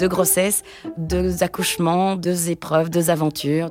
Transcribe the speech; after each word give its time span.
deux 0.00 0.08
grossesses, 0.08 0.62
deux 0.96 1.42
accouchements, 1.42 2.16
deux 2.16 2.48
épreuves, 2.50 2.88
deux 2.88 3.10
aventures. 3.10 3.70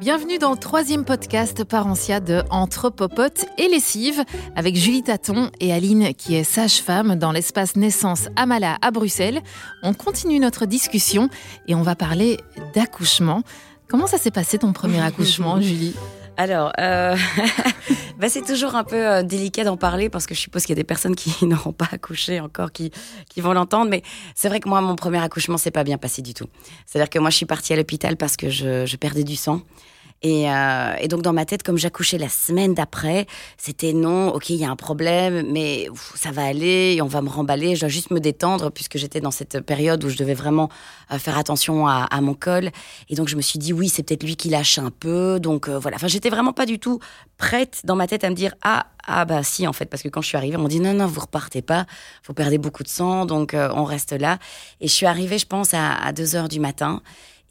Bienvenue 0.00 0.38
dans 0.38 0.50
le 0.50 0.56
troisième 0.56 1.04
podcast 1.04 1.62
Parentia 1.62 2.18
de 2.18 2.42
Entre 2.48 2.88
Popote 2.88 3.44
et 3.58 3.68
Lessive 3.68 4.24
avec 4.56 4.76
Julie 4.76 5.02
Taton 5.02 5.50
et 5.60 5.74
Aline 5.74 6.14
qui 6.14 6.34
est 6.34 6.42
sage-femme 6.42 7.16
dans 7.16 7.32
l'espace 7.32 7.76
naissance 7.76 8.28
Amala 8.34 8.78
à 8.80 8.90
Bruxelles. 8.90 9.42
On 9.82 9.92
continue 9.92 10.40
notre 10.40 10.64
discussion 10.64 11.28
et 11.68 11.74
on 11.74 11.82
va 11.82 11.94
parler 11.94 12.38
d'accouchement. 12.74 13.42
Comment 13.88 14.06
ça 14.06 14.16
s'est 14.16 14.30
passé 14.30 14.58
ton 14.58 14.72
premier 14.72 15.00
accouchement, 15.04 15.60
Julie? 15.60 15.94
Alors, 16.36 16.72
euh, 16.80 17.16
bah 18.18 18.28
c'est 18.28 18.42
toujours 18.42 18.74
un 18.74 18.84
peu 18.84 18.96
euh, 18.96 19.22
délicat 19.22 19.64
d'en 19.64 19.76
parler 19.76 20.08
parce 20.08 20.26
que 20.26 20.34
je 20.34 20.40
suppose 20.40 20.62
qu'il 20.62 20.70
y 20.70 20.78
a 20.78 20.80
des 20.80 20.84
personnes 20.84 21.14
qui 21.14 21.32
n'auront 21.46 21.72
pas 21.72 21.88
accouché 21.92 22.40
encore 22.40 22.72
qui, 22.72 22.90
qui 23.28 23.40
vont 23.40 23.52
l'entendre. 23.52 23.90
Mais 23.90 24.02
c'est 24.34 24.48
vrai 24.48 24.60
que 24.60 24.68
moi, 24.68 24.80
mon 24.80 24.96
premier 24.96 25.22
accouchement, 25.22 25.58
c'est 25.58 25.70
pas 25.70 25.84
bien 25.84 25.98
passé 25.98 26.22
du 26.22 26.34
tout. 26.34 26.46
C'est-à-dire 26.86 27.10
que 27.10 27.18
moi, 27.18 27.30
je 27.30 27.36
suis 27.36 27.46
partie 27.46 27.72
à 27.72 27.76
l'hôpital 27.76 28.16
parce 28.16 28.36
que 28.36 28.48
je, 28.48 28.86
je 28.86 28.96
perdais 28.96 29.24
du 29.24 29.36
sang. 29.36 29.60
Et, 30.22 30.48
euh, 30.48 30.94
et, 31.00 31.08
donc 31.08 31.22
dans 31.22 31.32
ma 31.32 31.44
tête, 31.44 31.64
comme 31.64 31.78
j'accouchais 31.78 32.16
la 32.16 32.28
semaine 32.28 32.74
d'après, 32.74 33.26
c'était 33.58 33.92
non, 33.92 34.28
ok, 34.28 34.50
il 34.50 34.56
y 34.56 34.64
a 34.64 34.70
un 34.70 34.76
problème, 34.76 35.44
mais 35.50 35.88
ça 36.14 36.30
va 36.30 36.44
aller, 36.44 37.00
on 37.02 37.06
va 37.06 37.22
me 37.22 37.28
remballer, 37.28 37.74
je 37.74 37.80
dois 37.80 37.88
juste 37.88 38.12
me 38.12 38.20
détendre 38.20 38.70
puisque 38.70 38.98
j'étais 38.98 39.20
dans 39.20 39.32
cette 39.32 39.60
période 39.60 40.04
où 40.04 40.08
je 40.08 40.16
devais 40.16 40.34
vraiment 40.34 40.68
euh, 41.10 41.18
faire 41.18 41.36
attention 41.36 41.88
à, 41.88 42.20
mon 42.20 42.34
col. 42.34 42.70
Et 43.08 43.16
donc 43.16 43.28
je 43.28 43.36
me 43.36 43.42
suis 43.42 43.58
dit 43.58 43.72
oui, 43.72 43.88
c'est 43.88 44.04
peut-être 44.04 44.22
lui 44.22 44.36
qui 44.36 44.48
lâche 44.48 44.78
un 44.78 44.90
peu. 44.90 45.40
Donc 45.40 45.68
euh, 45.68 45.78
voilà, 45.78 45.96
enfin 45.96 46.08
j'étais 46.08 46.30
vraiment 46.30 46.52
pas 46.52 46.66
du 46.66 46.78
tout 46.78 47.00
prête 47.36 47.80
dans 47.84 47.96
ma 47.96 48.06
tête 48.06 48.22
à 48.22 48.30
me 48.30 48.34
dire 48.34 48.54
ah 48.62 48.86
ah 49.04 49.24
bah 49.24 49.42
si 49.42 49.66
en 49.66 49.72
fait. 49.72 49.86
Parce 49.86 50.02
que 50.02 50.08
quand 50.08 50.22
je 50.22 50.28
suis 50.28 50.36
arrivée 50.36 50.56
on 50.56 50.68
dit 50.68 50.78
non 50.78 50.94
non 50.94 51.06
vous 51.06 51.20
repartez 51.20 51.62
pas. 51.62 51.86
Vous 52.26 52.34
perdez 52.34 52.58
beaucoup 52.58 52.84
de 52.84 52.88
sang 52.88 53.26
donc 53.26 53.54
euh, 53.54 53.70
on 53.74 53.84
reste 53.84 54.12
là. 54.12 54.38
Et 54.80 54.86
je 54.86 54.92
suis 54.92 55.06
arrivée 55.06 55.38
je 55.38 55.46
pense 55.46 55.74
à, 55.74 55.94
à 55.94 56.12
2 56.12 56.36
heures 56.36 56.48
du 56.48 56.60
matin 56.60 57.02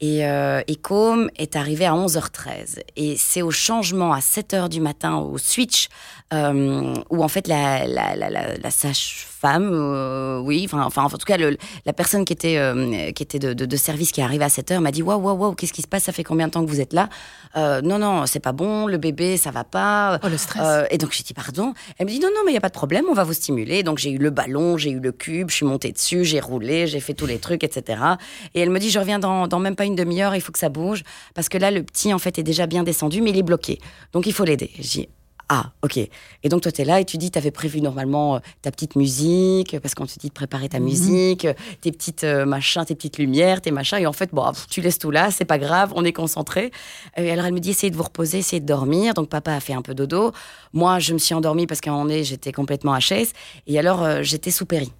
et, 0.02 0.26
euh, 0.26 0.60
Com 0.82 1.30
est 1.36 1.56
arrivé 1.56 1.86
à 1.86 1.94
11h13. 1.94 2.80
Et 2.96 3.16
c'est 3.16 3.40
au 3.40 3.52
changement 3.52 4.12
à 4.12 4.18
7h 4.18 4.68
du 4.68 4.80
matin, 4.80 5.16
au 5.16 5.38
switch, 5.38 5.88
euh, 6.34 6.92
où 7.08 7.22
en 7.22 7.28
fait 7.28 7.46
la, 7.46 7.86
la, 7.86 8.16
la, 8.16 8.28
la 8.28 8.70
sage-femme, 9.42 9.70
euh, 9.72 10.40
oui, 10.40 10.62
enfin, 10.64 10.82
enfin 10.84 11.04
en 11.04 11.08
tout 11.08 11.18
cas 11.18 11.36
le, 11.36 11.56
la 11.84 11.92
personne 11.92 12.24
qui 12.24 12.32
était, 12.32 12.58
euh, 12.58 13.10
qui 13.12 13.22
était 13.22 13.38
de, 13.38 13.52
de, 13.52 13.66
de, 13.66 13.76
service 13.76 14.12
qui 14.12 14.20
est 14.20 14.24
arrivée 14.24 14.44
à 14.44 14.48
7h 14.48 14.78
m'a 14.80 14.90
dit 14.90 15.02
waouh, 15.02 15.20
waouh, 15.20 15.36
waouh, 15.36 15.54
qu'est-ce 15.54 15.72
qui 15.72 15.82
se 15.82 15.88
passe? 15.88 16.04
Ça 16.04 16.12
fait 16.12 16.24
combien 16.24 16.46
de 16.46 16.52
temps 16.52 16.64
que 16.64 16.70
vous 16.70 16.80
êtes 16.80 16.92
là? 16.92 17.08
Euh, 17.56 17.80
Non, 17.82 17.98
non, 17.98 18.26
c'est 18.26 18.40
pas 18.40 18.52
bon, 18.52 18.86
le 18.86 18.98
bébé, 18.98 19.36
ça 19.36 19.50
va 19.50 19.64
pas. 19.64 20.18
Oh, 20.22 20.28
le 20.28 20.36
stress. 20.36 20.86
et 20.90 20.98
donc 20.98 21.12
j'ai 21.12 21.22
dit 21.22 21.34
pardon. 21.34 21.74
Elle 21.98 22.06
me 22.06 22.10
dit 22.10 22.20
non, 22.20 22.28
non, 22.34 22.42
mais 22.44 22.52
il 22.52 22.54
y 22.54 22.58
a 22.58 22.60
pas 22.60 22.68
de 22.68 22.74
problème, 22.74 23.04
on 23.10 23.14
va 23.14 23.24
vous 23.24 23.32
stimuler. 23.32 23.82
Donc 23.82 23.98
j'ai 23.98 24.10
eu 24.10 24.18
le 24.18 24.30
ballon, 24.30 24.76
j'ai 24.76 24.90
eu 24.90 25.00
le 25.00 25.12
cube, 25.12 25.50
je 25.50 25.56
suis 25.56 25.66
montée 25.66 25.92
dessus, 25.92 26.24
j'ai 26.24 26.40
roulé, 26.40 26.86
j'ai 26.86 27.00
fait 27.00 27.14
tous 27.14 27.26
les 27.26 27.38
trucs, 27.38 27.64
etc. 27.64 28.02
Et 28.54 28.60
elle 28.60 28.70
me 28.70 28.78
dit 28.78 28.90
je 28.90 28.98
reviens 28.98 29.18
dans, 29.18 29.48
dans 29.48 29.58
même 29.58 29.76
pas 29.76 29.84
une 29.84 29.96
demi-heure, 29.96 30.34
il 30.34 30.40
faut 30.40 30.52
que 30.52 30.58
ça 30.58 30.68
bouge. 30.68 31.02
Parce 31.34 31.48
que 31.48 31.58
là, 31.58 31.70
le 31.70 31.82
petit, 31.82 32.12
en 32.12 32.18
fait, 32.18 32.38
est 32.38 32.42
déjà 32.42 32.66
bien 32.66 32.82
descendu, 32.82 33.20
mais 33.22 33.30
il 33.30 33.38
est 33.38 33.42
bloqué. 33.42 33.78
Donc, 34.12 34.26
il 34.26 34.32
faut 34.32 34.44
l'aider. 34.44 34.70
J'ai 34.78 35.08
ah, 35.48 35.72
ok. 35.82 35.98
Et 35.98 36.48
donc, 36.48 36.62
toi, 36.62 36.72
tu 36.72 36.82
es 36.82 36.84
là 36.84 37.00
et 37.00 37.04
tu 37.04 37.18
dis, 37.18 37.30
tu 37.30 37.38
avais 37.38 37.50
prévu 37.50 37.80
normalement 37.80 38.36
euh, 38.36 38.38
ta 38.62 38.70
petite 38.70 38.96
musique, 38.96 39.78
parce 39.80 39.94
qu'on 39.94 40.06
te 40.06 40.18
dit 40.18 40.28
de 40.28 40.32
préparer 40.32 40.68
ta 40.68 40.80
mmh. 40.80 40.84
musique, 40.84 41.46
tes 41.80 41.92
petites 41.92 42.24
euh, 42.24 42.46
machins, 42.46 42.84
tes 42.84 42.94
petites 42.94 43.18
lumières, 43.18 43.60
tes 43.60 43.70
machins. 43.70 43.98
Et 43.98 44.06
en 44.06 44.12
fait, 44.12 44.30
bon, 44.32 44.50
tu 44.70 44.80
laisses 44.80 44.98
tout 44.98 45.10
là, 45.10 45.30
c'est 45.30 45.44
pas 45.44 45.58
grave, 45.58 45.92
on 45.94 46.04
est 46.04 46.12
concentré. 46.12 46.70
Et 47.16 47.30
alors, 47.30 47.44
elle 47.44 47.54
me 47.54 47.60
dit, 47.60 47.70
essayez 47.70 47.90
de 47.90 47.96
vous 47.96 48.02
reposer, 48.02 48.38
essayez 48.38 48.60
de 48.60 48.66
dormir. 48.66 49.14
Donc, 49.14 49.28
papa 49.28 49.52
a 49.52 49.60
fait 49.60 49.74
un 49.74 49.82
peu 49.82 49.94
dodo. 49.94 50.32
Moi, 50.72 50.98
je 50.98 51.12
me 51.12 51.18
suis 51.18 51.34
endormie 51.34 51.66
parce 51.66 51.80
qu'à 51.80 51.90
un 51.90 51.94
moment 51.94 52.06
donné, 52.06 52.24
j'étais 52.24 52.52
complètement 52.52 52.96
HS. 52.96 53.32
Et 53.66 53.78
alors, 53.78 54.02
euh, 54.02 54.22
j'étais 54.22 54.50
sous 54.50 54.66
péri. 54.66 54.92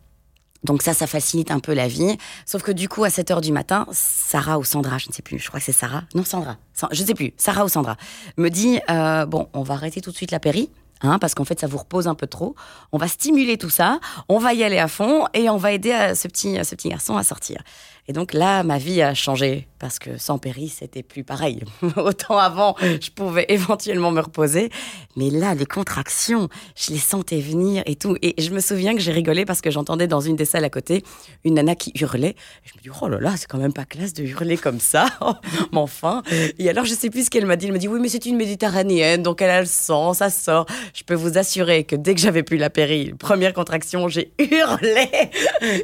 Donc 0.65 0.83
ça, 0.83 0.95
ça 0.95 1.07
facilite 1.07 1.51
un 1.51 1.61
peu 1.61 1.75
la 1.75 1.89
vie. 1.89 2.17
Sauf 2.47 2.63
que 2.63 2.73
du 2.73 2.89
coup, 2.89 3.05
à 3.05 3.11
7 3.11 3.31
heures 3.31 3.41
du 3.41 3.53
matin, 3.53 3.87
Sarah 3.91 4.59
ou 4.59 4.65
Sandra, 4.65 4.99
je 4.99 5.09
ne 5.09 5.13
sais 5.13 5.23
plus, 5.23 5.39
je 5.39 5.49
crois 5.49 5.61
que 5.61 5.67
c'est 5.67 5.73
Sarah. 5.73 6.05
Non, 6.15 6.25
Sandra. 6.25 6.57
Je 6.93 7.03
ne 7.03 7.07
sais 7.07 7.15
plus. 7.15 7.33
Sarah 7.37 7.65
ou 7.65 7.69
Sandra 7.69 7.97
me 8.37 8.49
dit, 8.49 8.81
euh, 8.91 9.27
bon, 9.27 9.49
on 9.53 9.63
va 9.63 9.75
arrêter 9.75 10.01
tout 10.01 10.11
de 10.11 10.17
suite 10.17 10.31
la 10.31 10.41
péri. 10.41 10.71
Hein, 11.05 11.19
parce 11.19 11.35
qu'en 11.35 11.45
fait, 11.45 11.59
ça 11.59 11.67
vous 11.67 11.79
repose 11.79 12.07
un 12.07 12.15
peu 12.15 12.29
trop. 12.29 12.55
On 12.93 12.99
va 12.99 13.09
stimuler 13.09 13.59
tout 13.59 13.71
ça, 13.71 13.99
on 14.29 14.39
va 14.39 14.55
y 14.55 14.63
aller 14.63 14.79
à 14.79 14.87
fond 14.87 15.27
et 15.35 15.51
on 15.51 15.57
va 15.57 15.73
aider 15.73 15.91
à 15.91 16.15
ce 16.15 16.29
petit, 16.29 16.57
à 16.59 16.65
ce 16.65 16.77
petit 16.77 16.91
garçon 16.91 17.17
à 17.17 17.25
sortir. 17.25 17.61
Et 18.09 18.13
donc 18.13 18.33
là, 18.33 18.65
ma 18.65 18.79
vie 18.79 19.01
a 19.01 19.15
changé 19.15 19.69
parce 19.79 19.99
que 19.99 20.17
sans 20.17 20.39
péri, 20.39 20.69
c'était 20.69 21.03
plus 21.03 21.25
pareil. 21.25 21.61
Autant 21.97 22.39
avant, 22.39 22.77
je 22.81 23.11
pouvais 23.11 23.47
éventuellement 23.49 24.11
me 24.11 24.21
reposer, 24.21 24.71
mais 25.17 25.31
là, 25.31 25.55
les 25.55 25.67
contractions, 25.67 26.49
je 26.77 26.93
les 26.93 26.99
sentais 26.99 27.41
venir 27.41 27.83
et 27.87 27.97
tout. 27.97 28.17
Et 28.23 28.41
je 28.41 28.51
me 28.51 28.61
souviens 28.61 28.95
que 28.95 29.01
j'ai 29.01 29.13
rigolé 29.13 29.45
parce 29.45 29.61
que 29.61 29.71
j'entendais 29.71 30.07
dans 30.07 30.21
une 30.21 30.37
des 30.37 30.45
salles 30.45 30.65
à 30.65 30.71
côté 30.71 31.03
une 31.45 31.55
nana 31.55 31.75
qui 31.75 31.93
hurlait. 32.01 32.35
je 32.65 32.77
me 32.77 32.83
dis 32.83 32.91
oh 33.03 33.09
là 33.09 33.19
là, 33.19 33.35
c'est 33.37 33.47
quand 33.47 33.59
même 33.59 33.73
pas 33.73 33.85
classe 33.85 34.15
de 34.15 34.25
hurler 34.25 34.57
comme 34.57 34.81
ça. 34.81 35.07
mais 35.73 35.79
enfin. 35.79 36.23
Et 36.59 36.69
alors, 36.69 36.85
je 36.85 36.95
sais 36.95 37.11
plus 37.11 37.27
ce 37.27 37.31
qu'elle 37.31 37.47
m'a 37.47 37.57
dit. 37.57 37.67
Elle 37.67 37.73
m'a 37.73 37.79
dit 37.79 37.89
oui, 37.89 38.01
mais 38.01 38.09
c'est 38.09 38.27
une 38.27 38.37
méditerranéenne, 38.37 39.23
donc 39.23 39.43
elle 39.43 39.51
a 39.51 39.61
le 39.61 39.67
sang, 39.67 40.13
ça 40.13 40.31
sort. 40.31 40.67
Je 40.95 41.03
peux 41.05 41.15
vous 41.15 41.39
assurer 41.39 41.85
que 41.85 41.97
dès 41.97 42.15
que 42.15 42.21
j'avais 42.21 42.43
plus 42.43 42.57
la 42.57 42.71
péri, 42.71 43.15
première 43.19 43.53
contraction, 43.53 44.09
j'ai 44.09 44.33
hurlé. 44.39 45.09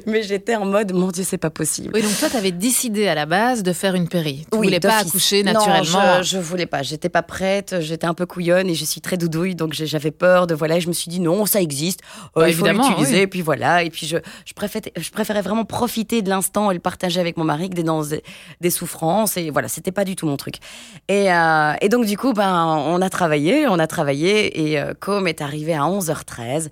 mais 0.06 0.22
j'étais 0.22 0.56
en 0.56 0.66
mode 0.66 0.92
mon 0.92 1.08
Dieu, 1.08 1.24
c'est 1.24 1.38
pas 1.38 1.50
possible. 1.50 1.98
Donc 2.08 2.18
toi, 2.18 2.30
tu 2.30 2.36
avais 2.36 2.52
décidé 2.52 3.06
à 3.06 3.14
la 3.14 3.26
base 3.26 3.62
de 3.62 3.72
faire 3.74 3.94
une 3.94 4.08
péri. 4.08 4.46
Tu 4.50 4.58
oui, 4.58 4.68
voulais 4.68 4.80
pas 4.80 5.00
accoucher 5.00 5.42
naturellement. 5.42 5.82
Non, 5.82 6.22
je, 6.22 6.30
je 6.30 6.38
voulais 6.38 6.64
pas. 6.64 6.82
J'étais 6.82 7.10
pas 7.10 7.22
prête. 7.22 7.76
J'étais 7.80 8.06
un 8.06 8.14
peu 8.14 8.24
couillonne 8.24 8.68
et 8.70 8.74
je 8.74 8.84
suis 8.86 9.02
très 9.02 9.18
doudouille, 9.18 9.54
donc 9.54 9.74
j'avais 9.74 10.10
peur 10.10 10.46
de 10.46 10.54
voilà. 10.54 10.78
Et 10.78 10.80
je 10.80 10.88
me 10.88 10.94
suis 10.94 11.10
dit 11.10 11.20
non, 11.20 11.44
ça 11.44 11.60
existe. 11.60 12.00
Euh, 12.36 12.40
bah, 12.40 12.48
il 12.48 12.54
faut 12.54 12.66
l'utiliser. 12.66 13.16
Oui. 13.16 13.22
Et 13.22 13.26
puis 13.26 13.42
voilà. 13.42 13.82
Et 13.82 13.90
puis 13.90 14.06
je, 14.06 14.16
je 14.46 14.54
préférais, 14.54 14.90
je 14.96 15.10
préférais 15.10 15.42
vraiment 15.42 15.66
profiter 15.66 16.22
de 16.22 16.30
l'instant 16.30 16.70
et 16.70 16.74
le 16.74 16.80
partager 16.80 17.20
avec 17.20 17.36
mon 17.36 17.44
mari 17.44 17.68
que 17.68 17.74
des 17.74 17.82
dans 17.82 18.02
des, 18.02 18.70
souffrances. 18.70 19.36
Et 19.36 19.50
voilà, 19.50 19.68
c'était 19.68 19.92
pas 19.92 20.06
du 20.06 20.16
tout 20.16 20.26
mon 20.26 20.38
truc. 20.38 20.56
Et, 21.08 21.30
euh, 21.30 21.74
et 21.82 21.90
donc 21.90 22.06
du 22.06 22.16
coup, 22.16 22.32
ben, 22.32 22.64
on 22.86 23.02
a 23.02 23.10
travaillé, 23.10 23.68
on 23.68 23.78
a 23.78 23.86
travaillé 23.86 24.70
et 24.70 24.80
euh, 24.80 24.94
Com 24.98 25.28
est 25.28 25.42
arrivé 25.42 25.74
à 25.74 25.82
11h13. 25.82 26.68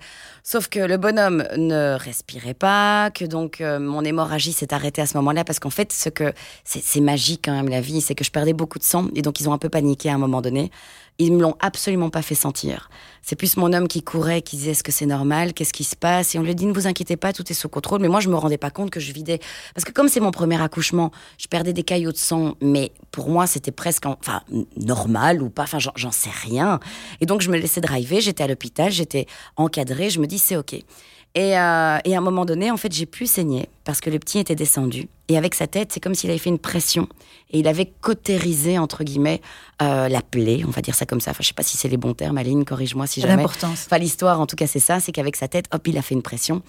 Sauf 0.49 0.69
que 0.69 0.79
le 0.79 0.95
bonhomme 0.95 1.43
ne 1.57 1.97
respirait 1.99 2.53
pas, 2.53 3.11
que 3.11 3.25
donc 3.25 3.59
euh, 3.59 3.79
mon 3.79 4.05
hémorragie 4.05 4.53
s'est 4.53 4.73
arrêtée 4.73 5.01
à 5.01 5.05
ce 5.05 5.17
moment-là 5.17 5.43
parce 5.43 5.59
qu'en 5.59 5.69
fait, 5.69 5.91
ce 5.91 6.07
que 6.07 6.31
c'est 6.63 7.01
magique 7.01 7.41
quand 7.43 7.51
même 7.51 7.67
la 7.67 7.81
vie, 7.81 7.99
c'est 7.99 8.15
que 8.15 8.23
je 8.23 8.31
perdais 8.31 8.53
beaucoup 8.53 8.79
de 8.79 8.83
sang 8.85 9.09
et 9.13 9.21
donc 9.21 9.41
ils 9.41 9.49
ont 9.49 9.51
un 9.51 9.57
peu 9.57 9.67
paniqué 9.67 10.09
à 10.09 10.13
un 10.13 10.17
moment 10.17 10.41
donné. 10.41 10.71
Ils 11.19 11.33
me 11.33 11.41
l'ont 11.41 11.55
absolument 11.59 12.09
pas 12.09 12.21
fait 12.21 12.35
sentir. 12.35 12.89
C'est 13.23 13.35
plus 13.35 13.57
mon 13.57 13.73
homme 13.73 13.89
qui 13.89 14.03
courait, 14.03 14.41
qui 14.41 14.55
disait 14.55 14.71
est-ce 14.71 14.83
que 14.83 14.91
c'est 14.93 15.05
normal, 15.05 15.53
qu'est-ce 15.53 15.73
qui 15.73 15.83
se 15.83 15.97
passe? 15.97 16.33
Et 16.33 16.39
on 16.39 16.43
lui 16.43 16.55
dit 16.55 16.65
ne 16.65 16.71
vous 16.71 16.87
inquiétez 16.87 17.17
pas, 17.17 17.33
tout 17.33 17.43
est 17.51 17.53
sous 17.53 17.67
contrôle. 17.67 17.99
Mais 17.99 18.07
moi, 18.07 18.21
je 18.21 18.29
me 18.29 18.35
rendais 18.35 18.57
pas 18.57 18.69
compte 18.69 18.89
que 18.89 19.01
je 19.01 19.11
vidais. 19.11 19.39
Parce 19.75 19.83
que 19.83 19.91
comme 19.91 20.07
c'est 20.07 20.21
mon 20.21 20.31
premier 20.31 20.61
accouchement, 20.61 21.11
je 21.37 21.47
perdais 21.47 21.73
des 21.73 21.83
caillots 21.83 22.13
de 22.13 22.17
sang, 22.17 22.53
mais 22.61 22.93
pour 23.11 23.29
moi, 23.29 23.47
c'était 23.47 23.71
presque 23.71 24.05
enfin, 24.05 24.43
normal 24.77 25.41
ou 25.41 25.49
pas, 25.49 25.63
enfin, 25.63 25.79
j'en 25.79 26.11
sais 26.11 26.29
rien. 26.43 26.79
Et 27.19 27.25
donc, 27.25 27.41
je 27.41 27.49
me 27.49 27.57
laissais 27.57 27.81
driver, 27.81 28.21
j'étais 28.21 28.43
à 28.43 28.47
l'hôpital, 28.47 28.91
j'étais 28.91 29.25
encadrée, 29.57 30.09
je 30.09 30.21
me 30.21 30.25
dis 30.27 30.36
c'est 30.37 30.57
OK. 30.57 30.73
Et, 30.73 31.55
euh, 31.55 31.99
et, 32.03 32.15
à 32.15 32.17
un 32.17 32.21
moment 32.21 32.45
donné, 32.45 32.71
en 32.71 32.77
fait, 32.77 32.91
j'ai 32.91 33.05
pu 33.05 33.27
saigner 33.27 33.69
parce 33.83 34.01
que 34.01 34.09
le 34.09 34.17
petit 34.17 34.39
était 34.39 34.55
descendu. 34.55 35.07
Et 35.27 35.37
avec 35.37 35.53
sa 35.53 35.67
tête, 35.67 35.91
c'est 35.91 35.99
comme 35.99 36.15
s'il 36.15 36.31
avait 36.31 36.39
fait 36.39 36.49
une 36.49 36.57
pression 36.57 37.07
et 37.51 37.59
il 37.59 37.67
avait 37.67 37.85
cautérisé, 38.01 38.79
entre 38.79 39.03
guillemets, 39.03 39.41
euh, 39.81 40.09
la 40.09 40.21
plaie, 40.21 40.63
on 40.65 40.71
va 40.71 40.81
dire 40.81 40.95
ça 40.95 41.05
comme 41.05 41.21
ça. 41.21 41.31
Enfin, 41.31 41.43
je 41.43 41.49
sais 41.49 41.53
pas 41.53 41.61
si 41.61 41.77
c'est 41.77 41.89
les 41.89 41.97
bons 41.97 42.15
termes, 42.15 42.39
Aline, 42.39 42.65
corrige-moi 42.65 43.05
si 43.05 43.21
jamais. 43.21 43.35
L'importance. 43.35 43.85
Enfin, 43.85 43.99
l'histoire, 43.99 44.41
en 44.41 44.47
tout 44.47 44.55
cas, 44.55 44.65
c'est 44.65 44.79
ça, 44.79 44.99
c'est 44.99 45.11
qu'avec 45.11 45.35
sa 45.35 45.47
tête, 45.47 45.65
hop, 45.71 45.87
il 45.87 45.97
a 45.99 46.01
fait 46.01 46.15
une 46.15 46.23
pression. 46.23 46.63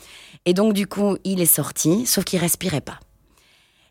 Et 0.44 0.52
donc, 0.52 0.74
du 0.74 0.86
coup, 0.86 1.16
il 1.24 1.40
est 1.40 1.46
sorti, 1.46 2.04
sauf 2.04 2.24
qu'il 2.24 2.38
respirait 2.38 2.82
pas. 2.82 3.00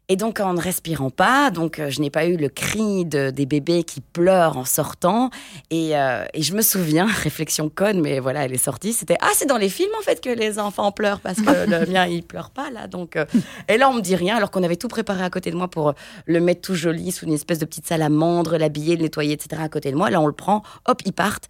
Et 0.10 0.16
donc, 0.16 0.40
en 0.40 0.54
ne 0.54 0.62
respirant 0.62 1.10
pas, 1.10 1.52
donc 1.52 1.80
euh, 1.80 1.90
je 1.90 2.00
n'ai 2.00 2.10
pas 2.10 2.26
eu 2.28 2.38
le 2.38 2.48
cri 2.48 3.04
de, 3.04 3.30
des 3.30 3.46
bébés 3.46 3.84
qui 3.84 4.00
pleurent 4.00 4.58
en 4.58 4.64
sortant. 4.64 5.32
Et, 5.70 5.98
euh, 5.98 6.24
et, 6.34 6.44
je 6.44 6.54
me 6.56 6.62
souviens, 6.62 7.06
réflexion 7.24 7.70
conne, 7.70 8.00
mais 8.00 8.20
voilà, 8.20 8.46
elle 8.46 8.54
est 8.54 8.58
sortie. 8.58 8.94
C'était 8.94 9.18
ah, 9.20 9.32
c'est 9.34 9.48
dans 9.48 9.58
les 9.58 9.68
films 9.68 9.92
en 10.00 10.02
fait 10.02 10.22
que 10.22 10.30
les 10.30 10.60
enfants 10.60 10.94
pleurent 10.94 11.20
parce 11.20 11.42
que 11.42 11.70
le 11.70 11.86
mien 11.92 12.06
il 12.06 12.24
pleure 12.24 12.52
pas 12.52 12.72
là. 12.72 12.88
Donc, 12.88 13.18
euh... 13.18 13.26
et 13.68 13.78
là 13.78 13.90
on 13.90 13.96
me 13.96 14.02
dit 14.02 14.16
rien 14.16 14.38
alors 14.38 14.50
qu'on 14.50 14.64
avait 14.64 14.78
tout 14.78 14.88
préparé 14.88 15.24
à 15.24 15.30
côté 15.30 15.52
de 15.52 15.58
moi 15.58 15.68
pour 15.68 15.94
le 16.26 16.40
mettre 16.40 16.62
tout 16.62 16.76
joli 16.76 17.12
sous 17.12 17.26
une 17.26 17.34
espèce 17.34 17.60
de 17.60 17.66
petite 17.66 17.88
salamandre, 17.88 18.58
l'habiller, 18.58 18.96
le 18.96 19.02
nettoyer, 19.02 19.34
etc. 19.34 19.62
à 19.62 19.70
côté 19.70 19.92
de 19.92 19.98
moi. 19.98 20.10
Là 20.10 20.22
on 20.22 20.28
le 20.28 20.32
prend, 20.32 20.64
hop, 20.86 21.02
ils 21.06 21.12
partent. 21.12 21.50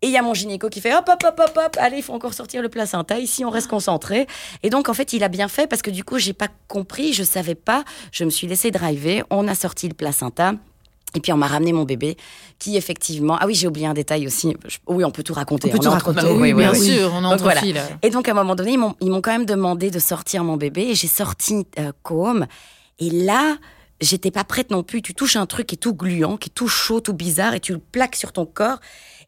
Et 0.00 0.06
il 0.06 0.12
y 0.12 0.16
a 0.16 0.22
mon 0.22 0.32
gynéco 0.32 0.68
qui 0.68 0.80
fait 0.80 0.94
hop, 0.94 1.08
hop, 1.08 1.24
hop, 1.26 1.40
hop, 1.40 1.58
hop, 1.58 1.76
allez, 1.80 1.96
il 1.98 2.02
faut 2.02 2.12
encore 2.12 2.34
sortir 2.34 2.62
le 2.62 2.68
placenta. 2.68 3.18
Ici, 3.18 3.44
on 3.44 3.50
reste 3.50 3.66
concentré. 3.66 4.26
Et 4.62 4.70
donc, 4.70 4.88
en 4.88 4.94
fait, 4.94 5.12
il 5.12 5.24
a 5.24 5.28
bien 5.28 5.48
fait 5.48 5.66
parce 5.66 5.82
que 5.82 5.90
du 5.90 6.04
coup, 6.04 6.18
j'ai 6.18 6.32
pas 6.32 6.48
compris, 6.68 7.12
je 7.12 7.24
savais 7.24 7.56
pas. 7.56 7.84
Je 8.12 8.24
me 8.24 8.30
suis 8.30 8.46
laissé 8.46 8.70
driver. 8.70 9.24
On 9.30 9.48
a 9.48 9.56
sorti 9.56 9.88
le 9.88 9.94
placenta. 9.94 10.54
Et 11.14 11.20
puis 11.20 11.32
on 11.32 11.38
m'a 11.38 11.46
ramené 11.46 11.72
mon 11.72 11.84
bébé, 11.84 12.18
qui 12.58 12.76
effectivement. 12.76 13.38
Ah 13.40 13.46
oui, 13.46 13.54
j'ai 13.54 13.66
oublié 13.66 13.86
un 13.86 13.94
détail 13.94 14.26
aussi. 14.26 14.54
Oui, 14.86 15.04
on 15.04 15.10
peut 15.10 15.22
tout 15.22 15.32
raconter. 15.32 15.68
On 15.68 15.72
peut 15.72 15.78
tout 15.78 15.90
raconter. 15.90 16.26
Oui, 16.26 16.52
oui, 16.52 16.54
bien 16.54 16.72
oui. 16.72 16.80
sûr, 16.80 17.10
on 17.14 17.36
voilà. 17.36 17.62
Et 18.02 18.10
donc 18.10 18.28
à 18.28 18.32
un 18.32 18.34
moment 18.34 18.54
donné, 18.54 18.72
ils 18.72 19.10
m'ont 19.10 19.22
quand 19.22 19.32
même 19.32 19.46
demandé 19.46 19.90
de 19.90 19.98
sortir 19.98 20.44
mon 20.44 20.58
bébé, 20.58 20.82
et 20.82 20.94
j'ai 20.94 21.08
sorti 21.08 21.66
euh, 21.78 21.92
Com. 22.02 22.46
Et 22.98 23.08
là, 23.08 23.56
j'étais 24.02 24.30
pas 24.30 24.44
prête 24.44 24.70
non 24.70 24.82
plus. 24.82 25.00
Tu 25.00 25.14
touches 25.14 25.36
un 25.36 25.46
truc 25.46 25.68
qui 25.68 25.76
est 25.76 25.78
tout 25.78 25.94
gluant, 25.94 26.36
qui 26.36 26.50
est 26.50 26.52
tout 26.52 26.68
chaud, 26.68 27.00
tout 27.00 27.14
bizarre, 27.14 27.54
et 27.54 27.60
tu 27.60 27.72
le 27.72 27.78
plaques 27.78 28.16
sur 28.16 28.32
ton 28.32 28.44
corps. 28.44 28.78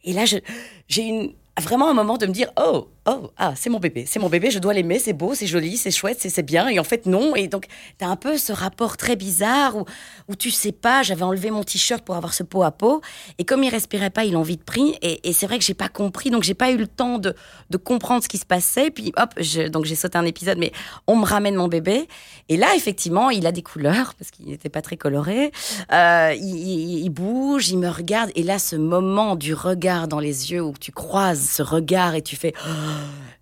Et 0.03 0.13
là, 0.13 0.25
j'ai 0.25 1.03
une, 1.03 1.33
vraiment 1.59 1.89
un 1.89 1.93
moment 1.93 2.17
de 2.17 2.25
me 2.25 2.31
dire, 2.31 2.51
oh, 2.57 2.87
oh, 3.07 3.31
ah, 3.37 3.53
c'est 3.55 3.69
mon 3.69 3.79
bébé, 3.79 4.05
c'est 4.07 4.19
mon 4.19 4.29
bébé, 4.29 4.51
je 4.51 4.59
dois 4.59 4.73
l'aimer, 4.73 4.99
c'est 4.99 5.13
beau, 5.13 5.33
c'est 5.33 5.47
joli, 5.47 5.77
c'est 5.77 5.91
chouette, 5.91 6.19
c'est 6.19 6.43
bien. 6.43 6.67
Et 6.67 6.79
en 6.79 6.83
fait, 6.83 7.05
non. 7.05 7.35
Et 7.35 7.47
donc, 7.47 7.67
tu 7.97 8.05
as 8.05 8.09
un 8.09 8.15
peu 8.15 8.37
ce 8.37 8.53
rapport 8.53 8.97
très 8.97 9.15
bizarre 9.15 9.75
où, 9.75 9.85
où 10.27 10.35
tu 10.35 10.51
sais 10.51 10.71
pas, 10.71 11.03
j'avais 11.03 11.23
enlevé 11.23 11.51
mon 11.51 11.63
t-shirt 11.63 12.03
pour 12.03 12.15
avoir 12.15 12.33
ce 12.33 12.43
pot 12.43 12.63
à 12.63 12.71
peau. 12.71 13.01
Et 13.37 13.45
comme 13.45 13.63
il 13.63 13.69
respirait 13.69 14.09
pas, 14.09 14.25
il 14.25 14.37
en 14.37 14.43
vite 14.43 14.63
pris. 14.63 14.95
Et, 15.01 15.27
et 15.27 15.33
c'est 15.33 15.47
vrai 15.47 15.57
que 15.57 15.65
j'ai 15.65 15.73
pas 15.73 15.89
compris, 15.89 16.29
donc 16.29 16.43
j'ai 16.43 16.53
pas 16.53 16.71
eu 16.71 16.77
le 16.77 16.87
temps 16.87 17.17
de, 17.17 17.35
de 17.69 17.77
comprendre 17.77 18.23
ce 18.23 18.29
qui 18.29 18.37
se 18.37 18.45
passait. 18.45 18.91
Puis 18.91 19.13
hop, 19.17 19.39
donc 19.71 19.85
j'ai 19.85 19.95
sauté 19.95 20.17
un 20.17 20.25
épisode, 20.25 20.57
mais 20.57 20.71
on 21.07 21.15
me 21.15 21.25
ramène 21.25 21.55
mon 21.55 21.67
bébé. 21.67 22.07
Et 22.49 22.57
là, 22.57 22.75
effectivement, 22.75 23.29
il 23.29 23.47
a 23.47 23.51
des 23.51 23.63
couleurs 23.63 24.13
parce 24.15 24.31
qu'il 24.31 24.45
n'était 24.47 24.69
pas 24.69 24.81
très 24.81 24.97
coloré. 24.97 25.51
Euh, 25.91 26.33
il, 26.37 27.03
il, 27.03 27.09
bouge, 27.09 27.69
il 27.69 27.79
me 27.79 27.89
regarde. 27.89 28.31
Et 28.35 28.43
là, 28.43 28.59
ce 28.59 28.75
moment 28.75 29.35
du 29.35 29.53
regard 29.53 30.07
dans 30.07 30.19
les 30.19 30.51
yeux 30.51 30.61
où 30.61 30.73
tu 30.79 30.91
croises 30.91 31.49
ce 31.49 31.63
regard 31.63 32.15
et 32.15 32.21
tu 32.21 32.35
fais. 32.35 32.53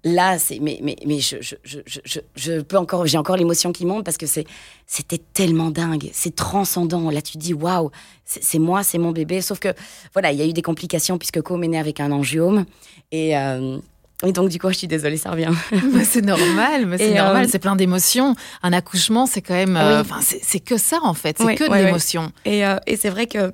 Là, 0.06 0.40
c'est 0.40 0.60
mais 0.60 0.80
mais 0.81 0.96
mais 1.06 1.19
je 1.19 1.38
je, 1.42 1.56
je, 1.63 1.80
je, 1.86 2.19
je 2.36 2.62
peux 2.62 2.78
encore 2.78 3.06
j'ai 3.06 3.18
encore 3.18 3.36
l'émotion 3.36 3.74
qui 3.74 3.86
monte 3.86 4.06
parce 4.06 4.18
que 4.18 4.28
c'est 4.28 4.46
c'était 4.88 5.19
tellement 5.34 5.72
dingue, 5.72 6.10
c'est 6.13 6.34
transcendant. 6.34 7.12
Là, 7.12 7.22
tu 7.22 7.38
dis 7.38 7.54
waouh, 7.54 7.92
c'est 8.24 8.60
moi, 8.60 8.84
c'est 8.84 8.98
mon 8.98 9.12
bébé. 9.12 9.42
Sauf 9.42 9.60
que 9.60 9.74
voilà, 10.13 10.31
il 10.31 10.40
y 10.40 10.42
a 10.42 10.46
eu 10.46 10.54
des 10.54 10.62
complications 10.62 11.18
puisque 11.18 11.42
Co 11.42 11.62
est 11.62 11.68
né 11.68 11.78
avec 11.78 12.00
un 12.00 12.13
angiome 12.13 12.66
et 13.12 13.38
euh, 13.38 13.80
et 14.25 14.34
donc, 14.34 14.50
du 14.50 14.60
coup, 14.60 14.68
je 14.69 14.74
suis 14.74 14.88
désolée, 14.88 15.16
ça 15.16 15.31
revient. 15.31 15.52
c'est 16.04 16.22
normal, 16.22 16.86
mais 16.86 16.98
c'est 16.98 17.13
normal, 17.13 17.45
euh... 17.45 17.50
c'est 17.50 17.60
plein 17.60 17.78
d'émotions. 17.78 18.36
Un 18.63 18.74
accouchement, 18.74 19.25
c'est 19.25 19.42
quand 19.42 19.54
même. 19.54 19.78
Euh, 19.78 20.04
oui. 20.04 20.40
c'est 20.42 20.60
que 20.60 20.78
ça, 20.78 21.00
en 21.04 21.13
fait, 21.13 21.38
c'est 21.38 21.45
oui, 21.45 21.56
que 21.56 21.63
de 21.63 21.74
l'émotion. 21.74 22.31
Et, 22.44 22.66
euh, 22.66 22.75
et 22.86 22.98
c'est 22.98 23.10
vrai 23.10 23.28
que 23.28 23.54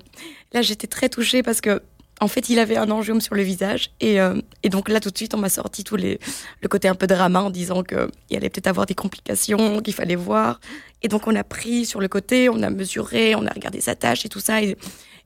là, 0.54 0.64
j'étais 0.64 0.88
très 0.88 1.08
touchée 1.08 1.44
parce 1.44 1.62
que 1.62 1.84
en 2.22 2.28
fait, 2.28 2.50
il 2.50 2.60
avait 2.60 2.78
un 2.78 2.90
angiome 2.92 3.20
sur 3.20 3.36
le 3.36 3.42
visage. 3.42 3.92
Et, 4.00 4.22
euh, 4.22 4.40
donc 4.70 4.88
là, 4.90 5.00
tout 5.00 5.10
de 5.10 5.18
suite, 5.18 5.34
on 5.34 5.38
m'a 5.38 5.50
sorti 5.50 5.84
tout 5.84 5.98
les, 5.98 6.20
le 6.62 6.68
côté 6.70 6.88
un 6.88 6.96
peu 6.96 7.08
drama 7.08 7.42
en 7.42 7.50
disant 7.50 7.84
qu'il 7.84 8.38
allait 8.38 8.50
peut-être 8.50 8.68
avoir 8.68 8.86
des 8.86 8.96
complications, 8.96 9.82
qu'il 9.82 9.94
fallait 9.94 10.16
voir. 10.16 10.60
Et 11.02 11.08
donc, 11.10 11.28
on 11.28 11.36
a 11.36 11.44
pris 11.44 11.86
sur 11.86 12.00
le 12.00 12.08
côté, 12.08 12.48
on 12.50 12.62
a 12.64 12.70
mesuré, 12.70 13.36
on 13.36 13.46
a 13.46 13.52
regardé 13.52 13.82
sa 13.82 13.96
tâche 13.96 14.26
et 14.26 14.30
tout 14.30 14.40
ça. 14.40 14.62
Et, 14.62 14.78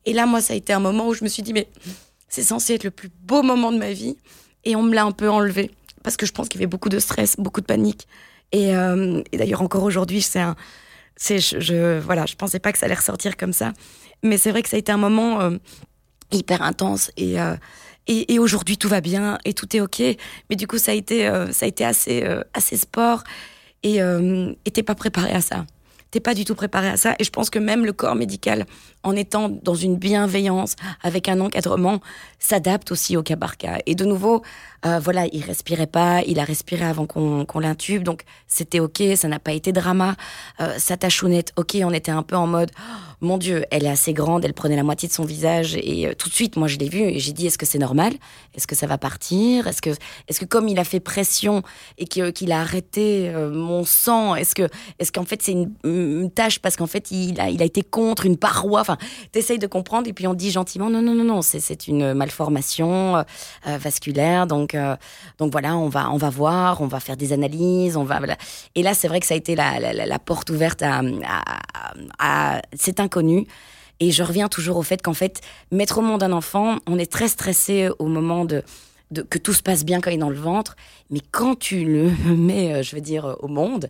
là, 0.07 0.25
moi, 0.25 0.41
ça 0.41 0.53
a 0.53 0.55
été 0.55 0.73
un 0.73 0.79
moment 0.79 1.07
où 1.07 1.13
je 1.13 1.23
me 1.23 1.29
suis 1.29 1.43
dit, 1.43 1.53
mais 1.53 1.67
c'est 2.27 2.43
censé 2.43 2.73
être 2.73 2.83
le 2.83 2.91
plus 2.91 3.09
beau 3.21 3.43
moment 3.43 3.71
de 3.71 3.77
ma 3.77 3.91
vie. 3.91 4.17
Et 4.65 4.75
on 4.75 4.81
me 4.81 4.95
l'a 4.95 5.03
un 5.03 5.11
peu 5.11 5.29
enlevé. 5.29 5.71
Parce 6.03 6.17
que 6.17 6.25
je 6.25 6.31
pense 6.31 6.49
qu'il 6.49 6.59
y 6.59 6.63
avait 6.63 6.69
beaucoup 6.69 6.89
de 6.89 6.99
stress, 6.99 7.35
beaucoup 7.37 7.61
de 7.61 7.67
panique. 7.67 8.07
Et, 8.51 8.75
euh, 8.75 9.21
d'ailleurs, 9.31 9.61
encore 9.61 9.83
aujourd'hui, 9.83 10.21
c'est 10.21 10.39
un. 10.39 10.55
C'est, 11.15 11.39
je, 11.39 11.59
je, 11.59 11.99
voilà, 11.99 12.25
je 12.25 12.35
pensais 12.35 12.59
pas 12.59 12.71
que 12.71 12.79
ça 12.79 12.85
allait 12.85 12.95
ressortir 12.95 13.35
comme 13.35 13.51
ça. 13.51 13.73
Mais 14.23 14.37
c'est 14.37 14.51
vrai 14.51 14.63
que 14.63 14.69
ça 14.69 14.77
a 14.77 14.79
été 14.79 14.91
un 14.91 14.97
moment. 14.97 15.41
Euh, 15.41 15.57
hyper 16.31 16.61
intense 16.61 17.11
et 17.17 17.39
euh, 17.39 17.55
et, 18.07 18.33
et 18.33 18.39
aujourd'hui 18.39 18.77
tout 18.77 18.89
va 18.89 19.01
bien 19.01 19.37
et 19.45 19.53
tout 19.53 19.75
est 19.75 19.81
ok. 19.81 20.01
Mais 20.49 20.55
du 20.55 20.67
coup 20.67 20.77
ça 20.77 20.91
a 20.91 20.95
été 20.95 21.27
euh, 21.27 21.51
ça 21.51 21.65
a 21.65 21.69
été 21.69 21.85
assez 21.85 22.23
euh, 22.23 22.41
assez 22.53 22.75
sport 22.75 23.23
et 23.83 24.01
euh, 24.01 24.53
t'es 24.73 24.83
pas 24.83 24.95
préparé 24.95 25.31
à 25.31 25.41
ça. 25.41 25.65
T'es 26.11 26.19
pas 26.19 26.33
du 26.33 26.43
tout 26.43 26.55
préparé 26.55 26.89
à 26.89 26.97
ça 26.97 27.15
et 27.19 27.23
je 27.23 27.29
pense 27.29 27.49
que 27.49 27.59
même 27.59 27.85
le 27.85 27.93
corps 27.93 28.15
médical 28.15 28.65
en 29.03 29.15
étant 29.15 29.49
dans 29.49 29.75
une 29.75 29.97
bienveillance 29.97 30.75
avec 31.01 31.29
un 31.29 31.39
encadrement 31.39 31.99
s'adapte 32.39 32.91
aussi 32.91 33.17
au 33.17 33.23
cas 33.23 33.37
par 33.37 33.57
cas 33.57 33.79
et 33.85 33.95
de 33.95 34.05
nouveau 34.05 34.41
euh, 34.85 34.99
voilà 34.99 35.25
il 35.31 35.43
respirait 35.43 35.87
pas 35.87 36.21
il 36.23 36.39
a 36.39 36.43
respiré 36.43 36.85
avant 36.85 37.05
qu'on 37.05 37.45
qu 37.45 37.59
l'intube. 37.59 38.03
Donc 38.03 38.23
c'était 38.47 38.79
ok 38.79 39.03
ça 39.15 39.27
n'a 39.27 39.39
pas 39.39 39.53
été 39.53 39.71
drama. 39.71 40.15
Euh, 40.59 40.75
sa 40.77 40.97
tachounette 40.97 41.51
ok 41.57 41.77
on 41.83 41.93
était 41.93 42.11
un 42.11 42.23
peu 42.23 42.35
en 42.35 42.47
mode 42.47 42.71
oh, 42.79 43.09
mon 43.21 43.37
Dieu, 43.37 43.65
elle 43.69 43.85
est 43.85 43.89
assez 43.89 44.13
grande, 44.13 44.45
elle 44.45 44.53
prenait 44.53 44.77
la 44.77 44.83
moitié 44.83 45.09
de 45.09 45.13
son 45.13 45.25
visage. 45.25 45.75
Et 45.75 46.07
euh, 46.07 46.13
tout 46.17 46.29
de 46.29 46.33
suite, 46.33 46.55
moi 46.55 46.67
je 46.67 46.77
l'ai 46.77 46.87
vue 46.87 47.01
et 47.01 47.19
j'ai 47.19 47.33
dit 47.33 47.47
est-ce 47.47 47.57
que 47.57 47.65
c'est 47.65 47.79
normal? 47.79 48.13
Est-ce 48.55 48.65
que 48.65 48.75
ça 48.75 48.87
va 48.87 48.97
partir? 48.97 49.67
Est-ce 49.67 49.81
que, 49.81 49.89
est-ce 50.27 50.39
que 50.39 50.45
comme 50.45 50.69
il 50.69 50.79
a 50.79 50.85
fait 50.85 51.01
pression 51.01 51.61
et 51.97 52.05
qu'il 52.05 52.31
qu 52.31 52.49
a 52.49 52.59
arrêté 52.59 53.29
euh, 53.29 53.51
mon 53.51 53.83
sang, 53.83 54.35
est-ce 54.35 54.55
que, 54.55 54.69
est-ce 54.99 55.11
qu'en 55.11 55.25
fait 55.25 55.41
c'est 55.41 55.51
une, 55.51 55.73
une 55.83 56.31
tâche 56.31 56.59
parce 56.59 56.77
qu'en 56.77 56.87
fait 56.87 57.11
il 57.11 57.39
a, 57.41 57.49
il 57.49 57.61
a 57.61 57.65
été 57.65 57.83
contre 57.83 58.25
une 58.25 58.37
paroi 58.37 58.83
Enfin, 58.89 58.97
t'essayes 59.31 59.59
de 59.59 59.67
comprendre 59.67 60.07
et 60.07 60.13
puis 60.13 60.25
on 60.25 60.33
dit 60.33 60.51
gentiment 60.51 60.89
non 60.89 61.01
non 61.01 61.13
non 61.13 61.25
non, 61.25 61.41
c'est, 61.41 61.87
une 61.87 62.13
malformation 62.13 63.17
euh, 63.17 63.23
vasculaire 63.77 64.47
donc 64.47 64.73
euh, 64.73 64.95
donc 65.37 65.51
voilà, 65.51 65.77
on 65.77 65.89
va 65.89 66.09
on 66.11 66.17
va 66.17 66.29
voir, 66.29 66.81
on 66.81 66.87
va 66.87 66.99
faire 66.99 67.17
des 67.17 67.33
analyses, 67.33 67.97
on 67.97 68.03
va 68.03 68.17
voilà. 68.17 68.37
Et 68.75 68.83
là 68.83 68.93
c'est 68.93 69.07
vrai 69.07 69.19
que 69.19 69.25
ça 69.25 69.33
a 69.33 69.37
été 69.37 69.55
la, 69.55 69.79
la, 69.79 70.19
porte 70.19 70.49
ouverte 70.49 70.81
à, 70.81 71.01
à, 71.27 72.55
à 72.57 72.61
c'est 72.73 72.99
un 72.99 73.09
inconnu. 73.09 73.47
Et 73.99 74.11
je 74.11 74.23
reviens 74.23 74.47
toujours 74.47 74.77
au 74.77 74.83
fait 74.83 75.01
qu'en 75.01 75.13
fait, 75.13 75.41
mettre 75.71 75.97
au 75.97 76.01
monde 76.01 76.23
un 76.23 76.31
enfant, 76.31 76.77
on 76.87 76.97
est 76.97 77.11
très 77.11 77.27
stressé 77.27 77.89
au 77.99 78.05
moment 78.05 78.45
de, 78.45 78.63
de, 79.11 79.23
que 79.23 79.37
tout 79.37 79.53
se 79.53 79.63
passe 79.63 79.83
bien 79.83 79.99
quand 79.99 80.11
il 80.11 80.13
est 80.13 80.17
dans 80.17 80.29
le 80.29 80.37
ventre. 80.37 80.77
Mais 81.09 81.19
quand 81.31 81.57
tu 81.57 81.83
le 81.83 82.09
mets, 82.35 82.75
euh, 82.75 82.83
je 82.83 82.95
veux 82.95 83.01
dire, 83.01 83.35
au 83.41 83.47
monde, 83.47 83.89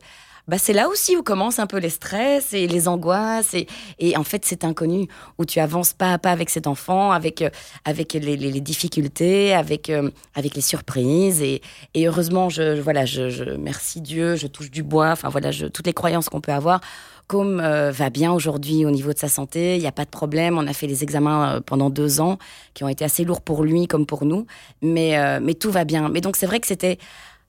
bah 0.49 0.57
c'est 0.57 0.73
là 0.73 0.89
aussi 0.89 1.15
où 1.15 1.21
commencent 1.21 1.59
un 1.59 1.67
peu 1.67 1.77
les 1.77 1.91
stress 1.91 2.53
et 2.53 2.65
les 2.65 2.87
angoisses 2.87 3.53
et, 3.99 4.17
en 4.17 4.23
fait 4.23 4.43
c'est 4.45 4.63
inconnu 4.63 5.07
où 5.37 5.45
tu 5.45 5.59
avances 5.59 5.93
pas 5.93 6.13
à 6.13 6.17
pas 6.17 6.31
avec 6.31 6.49
cet 6.49 6.65
enfant 6.65 7.11
avec 7.11 7.43
euh, 7.43 7.51
avec 7.85 8.13
les, 8.13 8.35
difficultés 8.59 9.53
avec 9.53 9.91
euh, 9.91 10.09
avec 10.33 10.55
les 10.55 10.61
surprises 10.61 11.43
et, 11.43 11.61
heureusement 11.95 12.49
je 12.49 12.79
voilà 12.81 13.05
je, 13.05 13.29
je 13.29 13.43
merci 13.43 14.01
Dieu 14.01 14.35
je 14.35 14.47
touche 14.47 14.71
du 14.71 14.81
bois 14.81 15.11
enfin 15.11 15.29
voilà 15.29 15.51
je, 15.51 15.67
toutes 15.67 15.85
les 15.85 15.93
croyances 15.93 16.29
qu'on 16.29 16.41
peut 16.41 16.51
avoir 16.51 16.81
comme 17.27 17.59
euh, 17.59 17.91
va 17.91 18.09
bien 18.09 18.33
aujourd'hui 18.33 18.87
au 18.87 18.89
niveau 18.89 19.13
de 19.13 19.19
sa 19.19 19.27
santé, 19.27 19.75
il 19.75 19.81
n'y 19.81 19.85
a 19.85 19.91
pas 19.91 20.03
de 20.03 20.09
problème. 20.09 20.57
On 20.57 20.65
a 20.65 20.73
fait 20.73 20.87
les 20.87 21.03
examens 21.03 21.61
pendant 21.63 21.91
deux 21.91 22.21
ans 22.21 22.39
qui 22.73 22.83
ont 22.83 22.87
été 22.87 23.05
assez 23.05 23.23
lourds 23.23 23.41
pour 23.41 23.63
lui 23.63 23.85
comme 23.85 24.07
pour 24.07 24.25
nous, 24.25 24.47
mais 24.81 25.39
mais 25.39 25.53
tout 25.53 25.69
va 25.69 25.83
bien. 25.83 26.09
Mais 26.09 26.21
donc 26.21 26.35
c'est 26.35 26.47
vrai 26.47 26.59
que 26.59 26.65
c'était 26.65 26.97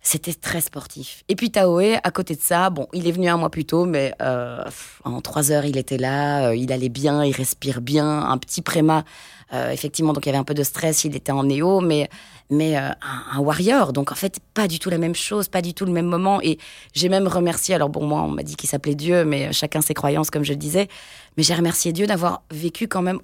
c'était 0.02 0.32
très 0.32 0.61
sportif. 0.62 1.25
Et 1.29 1.37
puis 1.37 1.50
Taoé, 1.50 1.99
à 2.02 2.11
côté 2.11 2.35
de 2.35 2.41
ça, 2.41 2.70
bon, 2.70 2.87
il 2.94 3.06
est 3.06 3.12
venu 3.12 3.29
un 3.29 3.37
mois 3.37 3.50
plus 3.50 3.67
tôt, 3.67 3.85
mais 3.85 4.14
euh, 4.23 4.64
en 5.05 5.20
trois 5.20 5.52
heures, 5.52 5.67
il 5.67 5.76
était 5.76 5.99
là, 5.99 6.49
euh, 6.49 6.56
il 6.56 6.73
allait 6.73 6.88
bien, 6.88 7.23
il 7.25 7.32
respire 7.32 7.81
bien, 7.82 8.23
un 8.23 8.38
petit 8.38 8.62
préma. 8.62 9.05
Euh, 9.52 9.70
effectivement, 9.70 10.12
donc 10.12 10.25
il 10.25 10.29
y 10.29 10.31
avait 10.31 10.38
un 10.38 10.44
peu 10.44 10.55
de 10.55 10.62
stress, 10.62 11.05
il 11.05 11.17
était 11.17 11.32
en 11.32 11.44
néo, 11.44 11.81
mais 11.81 12.08
mais 12.49 12.76
un, 12.76 12.97
un, 13.32 13.38
warrior. 13.41 13.93
Donc 13.93 14.11
en 14.11 14.14
fait, 14.14 14.38
pas 14.55 14.69
du 14.69 14.79
tout 14.79 14.91
la 14.91 14.99
même 14.99 15.14
chose, 15.14 15.49
pas 15.49 15.61
du 15.61 15.75
tout 15.75 15.85
le 15.85 15.93
même 15.93 16.06
moment. 16.06 16.41
Et 16.41 16.58
j'ai 16.94 17.08
même 17.08 17.29
remercié. 17.29 17.75
Alors 17.75 17.91
bon, 17.91 18.06
moi, 18.06 18.23
on 18.23 18.29
m'a 18.29 18.43
dit 18.43 18.56
qu'il 18.56 18.70
s'appelait 18.70 18.94
Dieu, 18.94 19.25
mais 19.25 19.52
chacun 19.52 19.82
ses 19.82 19.94
croyances, 19.94 20.31
comme 20.31 20.44
je 20.44 20.52
le 20.52 20.58
disais. 20.58 20.88
Mais 21.37 21.43
j'ai 21.43 21.55
remercié 21.55 21.93
Dieu 21.93 22.06
d'avoir 22.06 22.43
vécu 22.50 22.88
quand 22.88 23.02
même 23.02 23.20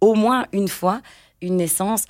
au 0.00 0.14
moins 0.14 0.46
une 0.52 0.68
fois 0.68 1.00
une 1.42 1.56
naissance 1.56 2.04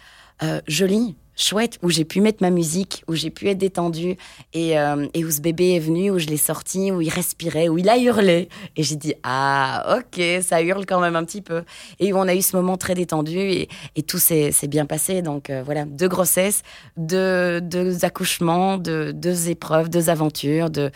jolie 0.67 1.17
chouette 1.41 1.79
où 1.83 1.91
j'ai 1.91 2.05
pu 2.05 2.21
mettre 2.21 2.43
ma 2.43 2.51
musique, 2.51 3.05
où 3.09 3.15
j'ai 3.15 3.31
pu 3.31 3.49
être 3.49 3.59
détendue 3.59 4.17
et, 4.53 4.79
euh, 4.79 5.07
et 5.15 5.25
où 5.25 5.31
ce 5.31 5.41
bébé 5.41 5.77
est 5.77 5.81
venu, 5.81 6.11
où 6.11 6.19
je 6.19 6.27
l'ai 6.27 6.37
sorti, 6.37 6.93
où 6.93 7.01
il 7.01 7.09
respirait, 7.09 7.69
où 7.69 7.79
il 7.79 7.89
a 7.89 7.99
hurlé. 7.99 8.49
Et 8.77 8.83
j'ai 8.83 8.97
dit 8.97 9.15
ah 9.23 9.99
ok, 9.99 10.23
ça 10.43 10.63
hurle 10.63 10.87
quand 10.87 11.01
même 11.01 11.17
un 11.17 11.25
petit 11.25 11.43
peu. 11.43 11.63
Et 11.99 12.13
où 12.13 12.17
on 12.17 12.29
a 12.29 12.35
eu 12.35 12.43
ce 12.43 12.57
moment 12.57 12.77
très 12.77 12.95
détendu 12.95 13.39
et, 13.39 13.69
et 13.97 14.03
tout 14.03 14.19
s'est 14.19 14.53
bien 14.69 14.87
passé. 14.87 15.23
Donc 15.23 15.51
euh, 15.51 15.63
voilà, 15.65 15.85
deux 15.85 16.09
grossesses, 16.09 16.63
deux, 16.97 17.61
deux 17.61 18.05
accouchements, 18.05 18.79
deux, 18.79 19.13
deux 19.13 19.51
épreuves, 19.51 19.89
deux 19.89 20.11
aventures, 20.11 20.71
de 20.71 20.91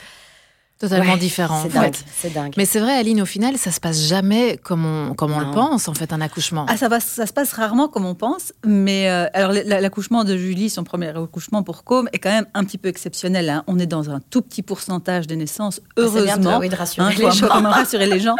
totalement 0.88 1.14
ouais, 1.14 1.18
différent. 1.18 1.62
C'est 1.62 1.72
dingue, 1.72 1.94
c'est 2.16 2.32
dingue. 2.32 2.54
Mais 2.56 2.64
c'est 2.64 2.80
vrai, 2.80 2.94
Aline, 2.94 3.22
au 3.22 3.26
final, 3.26 3.56
ça 3.56 3.70
se 3.70 3.80
passe 3.80 4.02
jamais 4.02 4.58
comme 4.62 4.84
on, 4.84 5.14
comme 5.14 5.32
on 5.32 5.40
le 5.40 5.50
pense, 5.50 5.88
en 5.88 5.94
fait, 5.94 6.12
un 6.12 6.20
accouchement. 6.20 6.66
Ah, 6.68 6.76
ça, 6.76 6.88
va, 6.88 7.00
ça 7.00 7.26
se 7.26 7.32
passe 7.32 7.52
rarement 7.52 7.88
comme 7.88 8.04
on 8.04 8.14
pense. 8.14 8.52
Mais 8.64 9.08
euh, 9.08 9.26
alors, 9.32 9.52
l'accouchement 9.52 10.24
de 10.24 10.36
Julie, 10.36 10.70
son 10.70 10.84
premier 10.84 11.08
accouchement 11.08 11.62
pour 11.62 11.84
Com, 11.84 12.08
est 12.12 12.18
quand 12.18 12.30
même 12.30 12.46
un 12.54 12.64
petit 12.64 12.78
peu 12.78 12.88
exceptionnel. 12.88 13.48
Hein. 13.50 13.64
On 13.66 13.78
est 13.78 13.86
dans 13.86 14.10
un 14.10 14.20
tout 14.30 14.42
petit 14.42 14.62
pourcentage 14.62 15.26
des 15.26 15.36
naissances, 15.36 15.80
heureusement. 15.96 16.32
Ah, 16.34 16.38
bien 16.38 16.58
de, 16.58 16.60
oui, 16.60 16.68
de 16.68 16.76
rassurer, 16.76 17.06
hein, 17.06 17.16
les 17.18 17.30
gens. 17.30 17.46
rassurer 17.62 18.06
les 18.06 18.20
gens. 18.20 18.36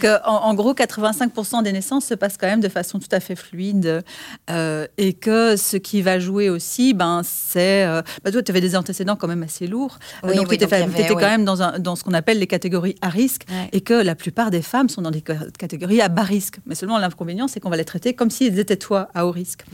Que, 0.00 0.22
en, 0.26 0.36
en, 0.36 0.54
gros, 0.54 0.74
85% 0.74 1.62
des 1.62 1.72
naissances 1.72 2.06
se 2.06 2.14
passent 2.14 2.36
quand 2.38 2.46
même 2.46 2.60
de 2.60 2.68
façon 2.68 2.98
tout 2.98 3.08
à 3.12 3.20
fait 3.20 3.36
fluide. 3.36 4.04
Euh, 4.50 4.86
et 4.98 5.12
que 5.12 5.56
ce 5.56 5.76
qui 5.76 6.02
va 6.02 6.18
jouer 6.18 6.50
aussi, 6.50 6.94
ben, 6.94 7.22
c'est. 7.24 7.84
Euh, 7.84 8.02
bah, 8.24 8.32
toi, 8.32 8.42
tu 8.42 8.50
avais 8.50 8.60
des 8.60 8.76
antécédents 8.76 9.16
quand 9.16 9.28
même 9.28 9.42
assez 9.42 9.66
lourds. 9.66 9.98
Oui, 10.22 10.36
donc, 10.36 10.48
oui, 10.50 10.58
tu 10.58 10.64
étais, 10.64 10.82
étais 10.82 11.08
quand 11.08 11.20
même 11.20 11.44
dans 11.44 11.62
un 11.62 11.78
dans 11.86 11.96
ce 11.96 12.02
qu'on 12.02 12.14
appelle 12.14 12.40
les 12.40 12.48
catégories 12.48 12.96
à 13.00 13.08
risque 13.08 13.44
ouais. 13.48 13.68
et 13.72 13.80
que 13.80 13.94
la 13.94 14.16
plupart 14.16 14.50
des 14.50 14.60
femmes 14.60 14.88
sont 14.88 15.02
dans 15.02 15.12
des 15.12 15.22
catégories 15.22 16.00
à 16.00 16.08
bas 16.08 16.22
risque. 16.22 16.56
Mais 16.66 16.74
seulement 16.74 16.98
l'inconvénient, 16.98 17.46
c'est 17.46 17.60
qu'on 17.60 17.70
va 17.70 17.76
les 17.76 17.84
traiter 17.84 18.12
comme 18.12 18.28
s'ils 18.28 18.58
étaient 18.58 18.76
toi 18.76 19.08
à 19.14 19.24
haut 19.24 19.30
risque. 19.30 19.64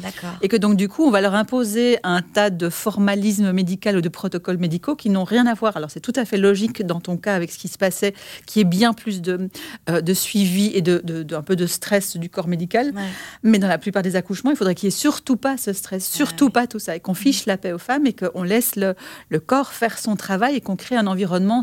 Et 0.43 0.49
que 0.49 0.57
donc 0.57 0.77
du 0.77 0.89
coup, 0.89 1.05
on 1.05 1.11
va 1.11 1.23
leur 1.23 1.35
imposer 1.35 1.99
un 2.03 2.21
tas 2.21 2.51
de 2.51 2.69
formalisme 2.69 3.51
médical 3.53 3.97
ou 3.97 4.03
de 4.03 4.09
protocoles 4.11 4.59
médicaux 4.59 4.95
qui 4.95 5.09
n'ont 5.09 5.25
rien 5.25 5.47
à 5.47 5.55
voir. 5.55 5.77
Alors 5.77 5.91
c'est 5.91 6.01
tout 6.01 6.13
à 6.17 6.27
fait 6.27 6.37
logique 6.37 6.85
dans 6.87 7.01
ton 7.01 7.17
cas 7.17 7.35
avec 7.35 7.51
ce 7.51 7.59
qui 7.59 7.69
se 7.69 7.79
passait, 7.79 8.15
qui 8.47 8.61
est 8.61 8.65
bien 8.65 8.93
plus 8.93 9.23
de, 9.23 9.49
euh, 9.89 10.03
de 10.03 10.15
suivi 10.15 10.71
et 10.75 10.83
de, 10.83 11.01
de, 11.03 11.23
de, 11.23 11.35
un 11.35 11.43
peu 11.43 11.57
de 11.57 11.67
stress 11.67 12.19
du 12.19 12.29
corps 12.29 12.49
médical. 12.49 12.93
Ouais. 12.95 13.03
Mais 13.43 13.59
dans 13.59 13.69
la 13.69 13.79
plupart 13.79 14.03
des 14.03 14.17
accouchements, 14.17 14.51
il 14.51 14.57
faudrait 14.57 14.75
qu'il 14.75 14.89
n'y 14.89 14.95
ait 14.95 14.99
surtout 14.99 15.39
pas 15.39 15.57
ce 15.57 15.73
stress, 15.73 16.07
surtout 16.07 16.47
ouais. 16.47 16.51
pas 16.51 16.67
tout 16.67 16.79
ça, 16.79 16.95
et 16.95 17.01
qu'on 17.01 17.15
fiche 17.15 17.47
la 17.47 17.57
paix 17.57 17.73
aux 17.73 17.79
femmes 17.79 18.07
et 18.07 18.13
qu'on 18.13 18.43
laisse 18.43 18.77
le, 18.77 18.95
le 19.31 19.41
corps 19.41 19.73
faire 19.73 19.99
son 19.99 20.15
travail 20.15 20.57
et 20.57 20.61
qu'on 20.61 20.77
crée 20.77 20.97
un 20.97 21.07
environnement 21.07 21.63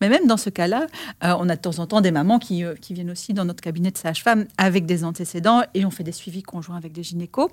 Mais 0.00 0.08
même 0.08 0.26
dans 0.26 0.36
ce 0.36 0.50
cas-là, 0.50 0.86
euh, 1.24 1.34
on 1.38 1.48
a 1.48 1.56
de 1.56 1.60
temps 1.60 1.78
en 1.78 1.86
temps 1.86 2.00
des 2.00 2.10
mamans 2.10 2.38
qui, 2.38 2.64
euh, 2.64 2.74
qui 2.74 2.94
viennent 2.94 3.10
aussi 3.10 3.34
dans 3.34 3.44
notre 3.44 3.60
cabinet 3.60 3.90
de 3.90 3.98
sage-femme 3.98 4.46
avec 4.58 4.86
des 4.86 5.04
antécédents 5.04 5.62
et 5.74 5.84
on 5.84 5.90
fait 5.90 6.04
des 6.04 6.12
suivis 6.12 6.42
conjoints 6.42 6.76
avec 6.76 6.92
des 6.92 7.02
gynécos. 7.02 7.50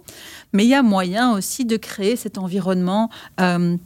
Mais 0.54 0.66
il 0.66 0.70
y 0.70 0.76
a 0.76 0.84
moyen 0.84 1.34
aussi 1.34 1.66
de 1.66 1.78
créer 1.78 2.16
cet 2.16 2.38
environnement. 2.38 3.10
Euh, 3.40 3.78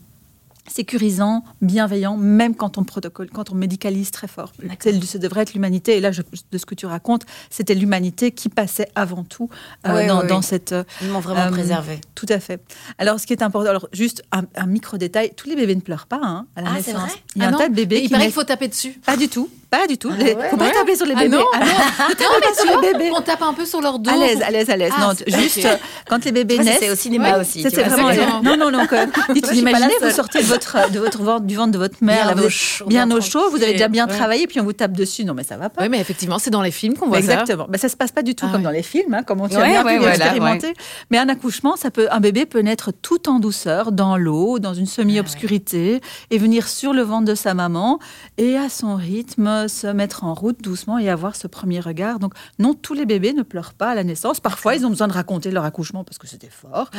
sécurisant, 0.67 1.43
bienveillant, 1.62 2.17
même 2.17 2.55
quand 2.55 2.77
on 2.77 2.84
protocole, 2.84 3.29
quand 3.29 3.51
on 3.51 3.55
médicalise 3.55 4.12
très 4.12 4.27
fort. 4.27 4.51
Ça 4.79 5.20
devrait 5.20 5.41
être 5.41 5.53
l'humanité. 5.53 5.98
Et 5.98 6.00
là, 6.00 6.12
de 6.12 6.58
ce 6.58 6.65
que 6.65 6.75
tu 6.75 6.86
racontes, 6.86 7.24
c'était 7.50 7.75
l'humanité 7.75 8.32
qui 8.32 8.50
passait 8.50 8.89
avant 8.96 9.24
tout 9.24 9.50
euh, 9.88 10.27
dans, 10.27 10.41
cette. 10.41 10.74
Ils 11.01 11.10
m'ont 11.10 11.20
vraiment 11.20 11.48
euh, 11.48 11.51
préservé. 11.51 12.00
Tout 12.15 12.27
à 12.29 12.39
fait. 12.39 12.62
Alors, 12.98 13.20
ce 13.20 13.27
qui 13.27 13.34
est 13.34 13.43
important, 13.43 13.70
alors 13.70 13.88
juste 13.91 14.24
un, 14.32 14.65
micro 14.65 14.98
détail, 14.98 15.34
tous 15.36 15.50
les 15.50 15.55
bébés 15.55 15.75
ne 15.75 15.82
pleurent 15.82 16.08
pas 16.08 16.22
hein, 16.22 16.48
à 16.55 16.62
la 16.62 16.70
ah, 16.72 16.74
naissance. 16.75 17.12
Il 17.36 17.41
y 17.41 17.46
a 17.46 17.50
un 17.50 17.53
ah 17.53 17.58
tas 17.58 17.70
de 17.70 17.75
bébés. 17.75 18.00
qui 18.00 18.05
il 18.05 18.10
paraît 18.10 18.24
qu'il 18.25 18.34
faut 18.34 18.43
taper 18.43 18.67
dessus. 18.67 19.00
Pas 19.05 19.17
du 19.17 19.27
tout. 19.27 19.50
Pas 19.74 19.88
du 19.88 19.98
tout. 19.98 20.12
Il 20.20 20.24
ne 20.24 20.42
faut 20.51 20.58
pas 20.58 20.70
taper 20.70 20.96
sur 20.96 21.08
les 21.08 21.15
ah 21.18 21.24
bébés. 21.24 21.36
non, 21.36 21.46
ah 21.51 21.60
non. 21.60 21.65
sur 22.53 22.80
les 22.80 22.94
bébés. 22.94 23.12
On 23.12 23.22
tape 23.22 23.42
un 23.42 23.53
peu 23.53 23.65
sur 23.65 23.82
leur 23.82 23.98
dos. 23.98 24.12
À 24.12 24.18
l'aise, 24.18 24.39
à 24.44 24.51
l'aise, 24.51 24.70
à 24.70 24.77
l'aise. 24.77 24.94
non, 25.00 25.13
juste 25.25 25.68
quand 26.08 26.24
les 26.25 26.32
bébés 26.32 26.60
naissent. 26.60 26.77
C'est 26.80 26.92
au 26.92 26.96
cinéma 26.96 27.39
aussi. 27.39 27.63
C'est 27.63 27.82
vraiment. 27.82 28.42
Non, 28.44 28.56
non, 28.56 28.70
non. 28.70 28.84
Imaginez, 29.53 29.94
vous 30.00 30.12
sortez 30.12 30.44
de 30.44 30.46
votre 30.46 30.92
de 30.92 31.00
votre 31.00 31.42
du 31.42 31.56
ventre 31.56 31.72
de 31.72 31.80
votre 31.80 31.96
mère, 32.01 32.36
bien, 32.36 32.44
au 32.44 32.50
chaud, 32.50 32.86
bien 32.86 33.10
au 33.10 33.20
chaud, 33.20 33.50
vous 33.50 33.63
avez 33.63 33.74
déjà 33.74 33.88
bien 33.88 34.06
travaillé, 34.06 34.46
puis 34.46 34.60
on 34.60 34.63
vous 34.63 34.74
tape 34.74 34.92
dessus. 34.92 35.25
Non, 35.25 35.34
mais 35.34 35.44
ça 35.44 35.58
va 35.58 35.70
pas. 35.70 35.82
Oui, 35.82 35.89
mais 35.89 36.00
effectivement, 36.00 36.38
c'est 36.38 36.51
dans 36.51 36.62
les 36.62 36.72
films 36.72 36.96
qu'on 36.96 37.08
voit 37.08 37.18
Exactement. 37.18 37.38
ça. 37.38 37.53
Exactement. 37.53 37.68
Mais 37.72 37.77
ça 37.80 37.89
se 37.89 37.96
passe 37.96 38.12
pas 38.12 38.22
du 38.22 38.36
tout 38.36 38.46
ah 38.48 38.51
comme 38.51 38.62
dans 38.62 38.70
les 38.70 38.84
films, 38.84 39.15
hein, 39.15 39.24
comme 39.24 39.42
on 39.42 39.48
tient 39.48 39.65
bien 39.65 39.84
pu 39.84 40.06
expérimenter. 40.06 40.74
Mais 41.10 41.18
un 41.18 41.30
accouchement, 41.30 41.75
ça 41.77 41.89
peut, 41.89 42.08
un 42.12 42.20
bébé 42.20 42.46
peut 42.46 42.60
naître 42.60 42.92
tout 42.92 43.27
en 43.27 43.39
douceur, 43.39 43.92
dans 43.92 44.18
l'eau, 44.18 44.60
dans 44.60 44.75
une 44.75 44.86
semi-obscurité, 44.86 46.01
et 46.30 46.38
venir 46.38 46.68
sur 46.68 46.94
le 46.94 47.01
ventre 47.01 47.25
de 47.25 47.36
sa 47.36 47.56
maman, 47.56 48.00
et 48.38 48.56
à 48.56 48.70
son 48.70 48.96
rythme, 48.96 49.62
se 49.67 49.88
mettre 49.88 50.24
en 50.24 50.34
route 50.34 50.62
doucement 50.62 50.98
et 50.98 51.10
avoir 51.10 51.36
ce 51.36 51.48
premier 51.48 51.79
regard. 51.79 52.20
Donc, 52.20 52.34
non, 52.60 52.74
tous 52.74 52.93
les 52.93 53.05
bébés 53.05 53.34
ne 53.34 53.43
pleurent 53.43 53.74
pas 53.74 53.91
à 53.91 53.96
la 53.96 54.03
naissance. 54.03 54.39
Parfois, 54.39 54.75
ils 54.75 54.86
ont 54.86 54.89
besoin 54.89 55.08
de 55.08 55.13
raconter 55.13 55.51
leur 55.51 55.65
accouchement 55.65 56.03
parce 56.03 56.17
que 56.17 56.27
c'était 56.27 56.50
fort. 56.50 56.89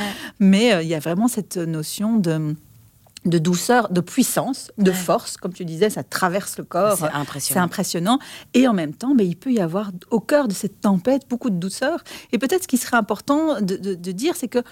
Mais 0.41 0.73
euh, 0.75 0.83
il 0.83 0.89
y 0.89 0.95
a 0.95 1.01
vraiment 1.01 1.29
cette 1.29 1.57
notion 1.57 2.19
de 2.19 2.55
de 3.25 3.39
douceur, 3.39 3.89
de 3.91 4.01
puissance, 4.01 4.71
de 4.77 4.93
force, 4.93 5.37
comme 5.37 5.53
tu 5.53 5.65
disais, 5.65 5.89
ça 5.89 6.03
traverse 6.03 6.59
le 6.59 6.65
corps. 6.65 6.99
C'est 6.99 7.05
impressionnant. 7.05 7.55
C'est 7.55 7.65
impressionnant. 7.65 8.19
Et 8.53 8.69
en 8.69 8.75
même 8.75 8.93
temps, 8.93 9.15
mais 9.15 9.27
il 9.27 9.37
peut 9.37 9.53
y 9.53 9.61
avoir 9.61 9.93
au 10.11 10.21
cœur 10.21 10.47
de 10.47 10.53
cette 10.53 10.81
tempête 10.81 11.23
beaucoup 11.29 11.51
de 11.51 11.57
douceur. 11.57 12.05
Et 12.33 12.39
peut-être 12.39 12.65
ce 12.65 12.69
qui 12.69 12.77
serait 12.77 12.97
important 12.97 13.61
de, 13.61 13.77
de 13.77 14.13
dire, 14.13 14.37
c'est 14.37 14.49
que 14.49 14.63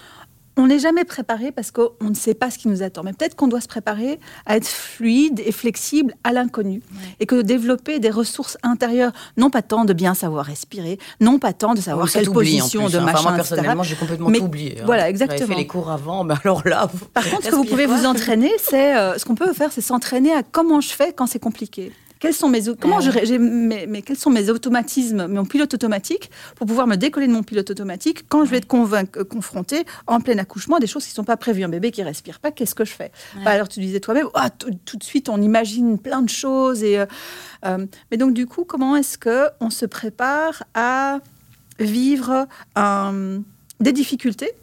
on 0.57 0.67
n'est 0.67 0.79
jamais 0.79 1.03
préparé 1.03 1.51
parce 1.51 1.71
qu'on 1.71 1.91
ne 2.01 2.13
sait 2.13 2.33
pas 2.33 2.51
ce 2.51 2.57
qui 2.57 2.67
nous 2.67 2.83
attend. 2.83 3.03
Mais 3.03 3.13
peut-être 3.13 3.35
qu'on 3.35 3.47
doit 3.47 3.61
se 3.61 3.67
préparer 3.67 4.19
à 4.45 4.57
être 4.57 4.67
fluide 4.67 5.41
et 5.45 5.51
flexible 5.51 6.13
à 6.23 6.31
l'inconnu. 6.31 6.81
Et 7.19 7.25
que 7.25 7.41
développer 7.41 7.99
des 7.99 8.09
ressources 8.09 8.57
intérieures, 8.63 9.11
non 9.37 9.49
pas 9.49 9.61
tant 9.61 9.85
de 9.85 9.93
bien 9.93 10.13
savoir 10.13 10.45
respirer, 10.45 10.99
non 11.19 11.39
pas 11.39 11.53
tant 11.53 11.73
de 11.73 11.81
savoir 11.81 12.09
quelle 12.09 12.29
position 12.29 12.87
de 12.87 12.99
machin, 12.99 13.23
moi, 13.23 13.33
personnellement, 13.33 13.83
j'ai 13.83 13.95
complètement 13.95 14.27
oublié. 14.27 14.77
Hein. 14.79 14.83
Voilà, 14.85 15.09
exactement. 15.09 15.47
Fait 15.47 15.55
les 15.55 15.67
cours 15.67 15.89
avant, 15.89 16.23
mais 16.23 16.35
alors 16.43 16.67
là... 16.67 16.89
Par 17.13 17.27
contre, 17.29 17.43
ce 17.43 17.49
que 17.49 17.55
vous 17.55 17.65
pouvez 17.65 17.85
vous 17.85 18.05
entraîner, 18.05 18.51
c'est... 18.59 18.95
Euh, 18.95 19.17
ce 19.17 19.25
qu'on 19.25 19.35
peut 19.35 19.53
faire, 19.53 19.71
c'est 19.71 19.81
s'entraîner 19.81 20.33
à 20.33 20.43
comment 20.43 20.81
je 20.81 20.89
fais 20.89 21.13
quand 21.13 21.25
c'est 21.25 21.39
compliqué. 21.39 21.91
Quels 22.23 22.33
sont 22.33 22.47
mes, 22.47 22.61
comment 22.79 23.01
je, 23.01 23.35
mes, 23.37 23.85
mais 23.85 24.01
quels 24.01 24.15
sont 24.15 24.29
mes 24.29 24.49
automatismes, 24.49 25.27
mon 25.27 25.43
pilote 25.43 25.73
automatique, 25.73 26.31
pour 26.55 26.65
pouvoir 26.65 26.87
me 26.87 26.95
décoller 26.95 27.27
de 27.27 27.33
mon 27.33 27.43
pilote 27.43 27.69
automatique 27.69 28.23
quand 28.29 28.45
je 28.45 28.49
vais 28.49 28.59
être 28.59 28.65
convainc, 28.65 29.17
euh, 29.17 29.25
confrontée 29.25 29.83
en 30.07 30.21
plein 30.21 30.37
accouchement 30.37 30.77
à 30.77 30.79
des 30.79 30.87
choses 30.87 31.03
qui 31.03 31.11
ne 31.11 31.15
sont 31.15 31.25
pas 31.25 31.35
prévues. 31.35 31.65
Un 31.65 31.67
bébé 31.67 31.91
qui 31.91 32.01
respire 32.01 32.39
pas, 32.39 32.51
qu'est-ce 32.51 32.75
que 32.75 32.85
je 32.85 32.93
fais? 32.93 33.11
Bah, 33.43 33.51
Alors 33.51 33.67
tu 33.67 33.81
disais 33.81 33.99
toi-même, 33.99 34.27
ah, 34.35 34.49
tout 34.51 34.95
de 34.95 35.03
suite 35.03 35.27
on 35.27 35.41
imagine 35.41 35.99
plein 35.99 36.21
de 36.21 36.29
choses. 36.29 36.81
Et, 36.81 36.97
euh, 36.97 37.05
euh, 37.65 37.85
mais 38.09 38.15
donc 38.15 38.33
du 38.33 38.45
coup, 38.45 38.63
comment 38.63 38.95
est-ce 38.95 39.17
que 39.17 39.49
on 39.59 39.69
se 39.69 39.85
prépare 39.85 40.63
à 40.75 41.19
vivre 41.77 42.47
des 43.81 43.91
difficultés 43.91 44.53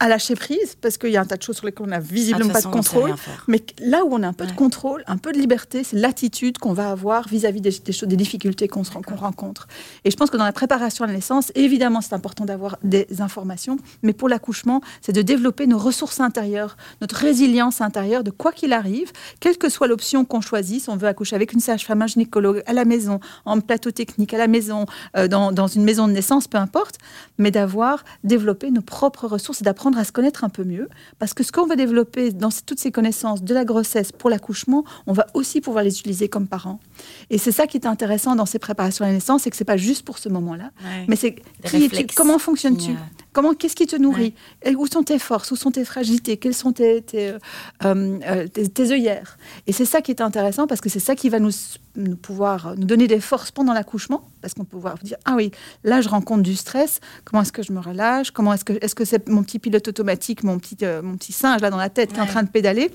à 0.00 0.08
lâcher 0.08 0.34
prise, 0.36 0.76
parce 0.80 0.96
qu'il 0.96 1.10
y 1.10 1.16
a 1.16 1.20
un 1.20 1.24
tas 1.24 1.36
de 1.36 1.42
choses 1.42 1.56
sur 1.56 1.66
lesquelles 1.66 1.86
on 1.86 1.90
n'a 1.90 1.98
visiblement 1.98 2.52
pas 2.52 2.60
de 2.60 2.66
contrôle. 2.66 3.14
Mais 3.48 3.62
là 3.80 4.04
où 4.04 4.14
on 4.14 4.22
a 4.22 4.28
un 4.28 4.32
peu 4.32 4.46
de 4.46 4.52
contrôle, 4.52 5.02
un 5.06 5.16
peu 5.16 5.32
de 5.32 5.38
liberté, 5.38 5.82
c'est 5.82 5.96
l'attitude 5.96 6.58
qu'on 6.58 6.72
va 6.72 6.90
avoir 6.90 7.26
vis-à-vis 7.28 7.60
des, 7.60 7.70
des, 7.70 8.16
difficultés 8.16 8.68
qu'on 8.68 8.82
rencontre. 9.16 9.66
Et 10.04 10.10
je 10.10 10.16
pense 10.16 10.30
que 10.30 10.36
dans 10.36 10.44
la 10.44 10.52
préparation 10.52 11.04
à 11.04 11.08
la 11.08 11.14
naissance, 11.14 11.50
évidemment, 11.54 12.00
c'est 12.00 12.14
important 12.14 12.44
d'avoir 12.44 12.78
des 12.84 13.06
informations, 13.18 13.76
mais 14.02 14.12
pour 14.12 14.28
l'accouchement, 14.28 14.80
c'est 15.02 15.12
de 15.12 15.22
développer 15.22 15.66
nos 15.66 15.78
ressources 15.78 16.20
intérieures, 16.20 16.76
notre 17.00 17.16
résilience 17.16 17.80
intérieure, 17.80 18.22
de 18.22 18.30
quoi 18.30 18.52
qu'il 18.52 18.72
arrive, 18.72 19.10
quelle 19.40 19.58
que 19.58 19.68
soit 19.68 19.88
l'option 19.88 20.24
qu'on 20.24 20.40
choisisse, 20.40 20.88
on 20.88 20.96
veut 20.96 21.08
accoucher 21.08 21.34
avec 21.34 21.52
une 21.52 21.60
sage-femme, 21.60 22.02
un 22.02 22.06
gynécologue, 22.06 22.62
à 22.66 22.72
la 22.72 22.84
maison, 22.84 23.18
en 23.44 23.60
plateau 23.60 23.90
technique, 23.90 24.32
à 24.32 24.38
la 24.38 24.46
maison, 24.46 24.86
euh, 25.16 25.26
dans, 25.26 25.50
dans 25.50 25.66
une 25.66 25.82
maison 25.82 26.06
de 26.06 26.12
naissance, 26.12 26.46
peu 26.46 26.58
importe, 26.58 26.98
mais 27.38 27.50
d'avoir 27.50 28.04
développé 28.22 28.70
nos 28.70 28.82
propres 28.82 29.26
ressources 29.26 29.60
et 29.60 29.64
d'apprendre 29.64 29.87
à 29.96 30.04
se 30.04 30.12
connaître 30.12 30.44
un 30.44 30.48
peu 30.48 30.64
mieux, 30.64 30.88
parce 31.18 31.34
que 31.34 31.42
ce 31.42 31.52
qu'on 31.52 31.66
va 31.66 31.76
développer 31.76 32.32
dans 32.32 32.50
toutes 32.66 32.80
ces 32.80 32.90
connaissances 32.90 33.42
de 33.42 33.54
la 33.54 33.64
grossesse 33.64 34.12
pour 34.12 34.28
l'accouchement, 34.28 34.84
on 35.06 35.12
va 35.12 35.26
aussi 35.34 35.60
pouvoir 35.60 35.84
les 35.84 35.98
utiliser 35.98 36.28
comme 36.28 36.46
parents. 36.46 36.80
Et 37.30 37.38
c'est 37.38 37.52
ça 37.52 37.66
qui 37.66 37.76
est 37.76 37.86
intéressant 37.86 38.36
dans 38.36 38.46
ces 38.46 38.58
préparations 38.58 39.04
à 39.04 39.08
la 39.08 39.14
naissance, 39.14 39.42
c'est 39.42 39.50
que 39.50 39.56
c'est 39.56 39.64
pas 39.64 39.76
juste 39.76 40.04
pour 40.04 40.18
ce 40.18 40.28
moment-là, 40.28 40.70
mais 41.08 41.16
c'est 41.16 41.36
comment 42.14 42.38
fonctionnes-tu? 42.38 42.92
Comment, 43.32 43.54
qu'est-ce 43.54 43.76
qui 43.76 43.86
te 43.86 43.94
nourrit? 43.94 44.34
Où 44.76 44.86
sont 44.86 45.04
tes 45.04 45.18
forces? 45.18 45.52
Où 45.52 45.56
sont 45.56 45.70
tes 45.70 45.84
fragilités? 45.84 46.38
Quelles 46.38 46.54
sont 46.54 46.72
tes, 46.72 47.02
tes, 47.02 47.34
euh, 47.84 48.18
euh, 48.26 48.48
tes, 48.48 48.90
œillères? 48.90 49.38
Et 49.68 49.72
c'est 49.72 49.84
ça 49.84 50.00
qui 50.00 50.10
est 50.10 50.20
intéressant 50.20 50.66
parce 50.66 50.80
que 50.80 50.88
c'est 50.88 50.98
ça 50.98 51.14
qui 51.14 51.28
va 51.28 51.38
nous, 51.38 51.52
nous, 51.94 52.16
pouvoir 52.16 52.74
nous 52.76 52.84
donner 52.84 53.06
des 53.06 53.20
forces 53.20 53.52
pendant 53.52 53.72
l'accouchement, 53.72 54.28
parce 54.40 54.54
qu'on 54.54 54.64
peut 54.64 54.76
pouvoir 54.76 54.98
dire 54.98 55.16
ah 55.24 55.34
oui, 55.36 55.50
là 55.84 56.00
je 56.00 56.08
rencontre 56.08 56.42
du 56.42 56.56
stress. 56.56 57.00
Comment 57.24 57.42
est-ce 57.42 57.52
que 57.52 57.62
je 57.62 57.72
me 57.72 57.80
relâche? 57.80 58.30
Comment 58.30 58.52
est-ce 58.52 58.64
que 58.64 58.72
est-ce 58.80 58.94
que 58.94 59.04
c'est 59.04 59.28
mon 59.28 59.42
petit 59.42 59.58
pilote 59.58 59.86
automatique, 59.88 60.42
mon 60.42 60.58
petit 60.58 60.76
euh, 60.82 61.02
mon 61.02 61.16
petit 61.16 61.32
singe 61.32 61.60
là 61.60 61.70
dans 61.70 61.76
la 61.76 61.90
tête 61.90 62.12
qui 62.12 62.18
est 62.18 62.22
en 62.22 62.26
train 62.26 62.42
de 62.42 62.50
pédaler? 62.50 62.90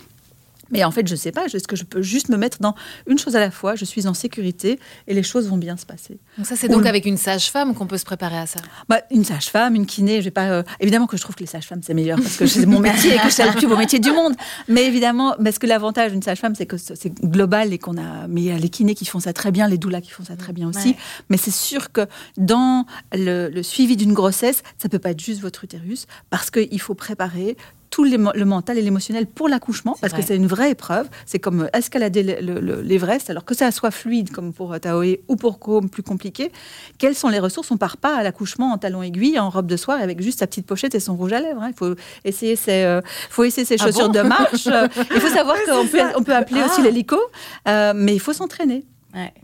Mais 0.74 0.84
en 0.84 0.92
fait, 0.92 1.08
je 1.08 1.14
ne 1.14 1.18
sais 1.18 1.32
pas. 1.32 1.46
Est-ce 1.46 1.68
que 1.68 1.76
je 1.76 1.84
peux 1.84 2.02
juste 2.02 2.30
me 2.30 2.36
mettre 2.36 2.58
dans 2.60 2.76
une 3.08 3.20
chose 3.20 3.36
à 3.36 3.40
la 3.40 3.52
fois 3.52 3.76
Je 3.76 3.86
suis 3.86 4.08
en 4.08 4.16
sécurité 4.16 4.80
et 5.08 5.14
les 5.14 5.24
choses 5.24 5.48
vont 5.48 5.58
bien 5.58 5.78
se 5.78 5.86
passer. 5.86 6.18
Donc 6.38 6.48
ça, 6.48 6.56
c'est 6.56 6.68
donc 6.68 6.88
avec 6.88 7.06
une 7.06 7.18
sage-femme 7.18 7.76
qu'on 7.76 7.86
peut 7.86 8.00
se 8.00 8.06
préparer 8.06 8.38
à 8.38 8.48
ça 8.48 8.60
bah, 8.90 9.02
Une 9.12 9.24
sage-femme, 9.24 9.76
une 9.76 9.86
kiné. 9.86 10.20
Je 10.20 10.26
vais 10.26 10.32
pas. 10.32 10.50
Euh, 10.50 10.64
évidemment 10.80 11.06
que 11.06 11.16
je 11.16 11.22
trouve 11.22 11.36
que 11.36 11.42
les 11.42 11.48
sages-femmes 11.48 11.82
c'est 11.84 11.94
meilleur 11.94 12.20
parce 12.20 12.38
que 12.38 12.48
c'est 12.48 12.66
mon 12.66 12.80
métier 12.80 13.14
et 13.14 13.20
que 13.20 13.30
c'est 13.30 13.46
le 13.46 13.52
plus 13.54 13.68
beau 13.68 13.78
métier 13.78 14.00
du 14.00 14.12
monde. 14.12 14.34
Mais 14.68 14.86
évidemment, 14.86 15.36
parce 15.44 15.60
que 15.60 15.68
l'avantage 15.68 16.12
d'une 16.12 16.24
sage-femme, 16.24 16.56
c'est 16.56 16.66
que 16.66 16.78
c'est 16.78 17.14
global 17.24 17.72
et 17.72 17.78
qu'on 17.78 17.98
a. 17.98 18.28
Mais 18.28 18.42
il 18.42 18.48
y 18.48 18.52
a 18.52 18.58
les 18.58 18.70
kinés 18.70 18.96
qui 18.96 19.06
font 19.06 19.20
ça 19.20 19.32
très 19.32 19.52
bien, 19.52 19.68
les 19.68 19.78
doulas 19.78 20.02
qui 20.02 20.12
font 20.12 20.24
ça 20.24 20.36
très 20.36 20.54
bien 20.54 20.68
aussi. 20.68 20.96
Mais 21.30 21.38
c'est 21.38 21.52
sûr 21.52 21.92
que 21.92 22.08
dans 22.38 22.86
le, 23.14 23.50
le 23.50 23.64
suivi 23.64 23.96
d'une 23.96 24.14
grossesse, 24.14 24.64
ça 24.82 24.90
peut 24.90 25.00
pas 25.00 25.12
être 25.12 25.22
juste 25.22 25.42
votre 25.42 25.64
utérus 25.64 26.08
parce 26.32 26.50
qu'il 26.50 26.82
faut 26.82 26.96
préparer 26.96 27.56
tout 27.94 28.04
le 28.04 28.46
mental 28.46 28.80
et 28.80 28.82
l'émotionnel 28.82 29.28
pour 29.28 29.48
l'accouchement, 29.48 29.96
parce 30.02 30.14
que 30.14 30.24
c'est 30.24 30.36
une 30.36 30.48
vraie 30.48 30.72
épreuve. 30.72 31.08
C'est 31.28 31.38
comme 31.38 31.70
escalader 31.74 32.24
l'Everest, 32.24 33.30
alors 33.30 33.46
que 33.46 33.54
ça 33.54 33.70
soit 33.70 33.92
fluide 33.92 34.32
comme 34.32 34.52
pour 34.52 34.80
Taoé 34.80 35.22
ou 35.28 35.36
pour 35.36 35.60
Chrome 35.60 35.92
plus 35.92 36.02
compliqué. 36.02 36.52
Quelles 36.98 37.14
sont 37.14 37.30
les 37.30 37.38
ressources? 37.38 37.70
On 37.70 37.78
part 37.78 37.98
pas 37.98 38.16
à 38.18 38.24
l'accouchement 38.24 38.74
en 38.74 38.80
talons 38.80 39.04
aiguilles, 39.04 39.38
en 39.38 39.52
robe 39.52 39.68
de 39.68 39.78
soir, 39.78 40.02
avec 40.02 40.24
juste 40.24 40.40
sa 40.40 40.48
petite 40.48 40.66
pochette 40.66 40.96
et 40.96 41.00
son 41.00 41.16
rouge 41.16 41.34
à 41.34 41.40
lèvres. 41.40 41.62
Hein. 41.62 41.70
Il 41.70 41.76
faut 41.76 41.94
essayer 42.26 42.56
ses, 42.56 42.84
euh, 42.84 43.00
faut 43.30 43.44
essayer 43.44 43.64
ses 43.64 43.76
ah 43.80 43.86
chaussures 43.86 44.10
de 44.10 44.22
marche. 44.22 44.66
il 44.66 45.22
faut 45.22 45.30
savoir 45.30 45.56
qu'on 45.70 45.86
peut, 45.86 46.02
on 46.18 46.24
peut 46.24 46.36
appeler 46.36 46.64
aussi 46.64 46.80
ah. 46.80 46.86
l'hélico, 46.86 47.20
euh, 47.68 47.94
mais 47.96 48.16
il 48.16 48.20
faut 48.20 48.34
s'entraîner. 48.34 48.86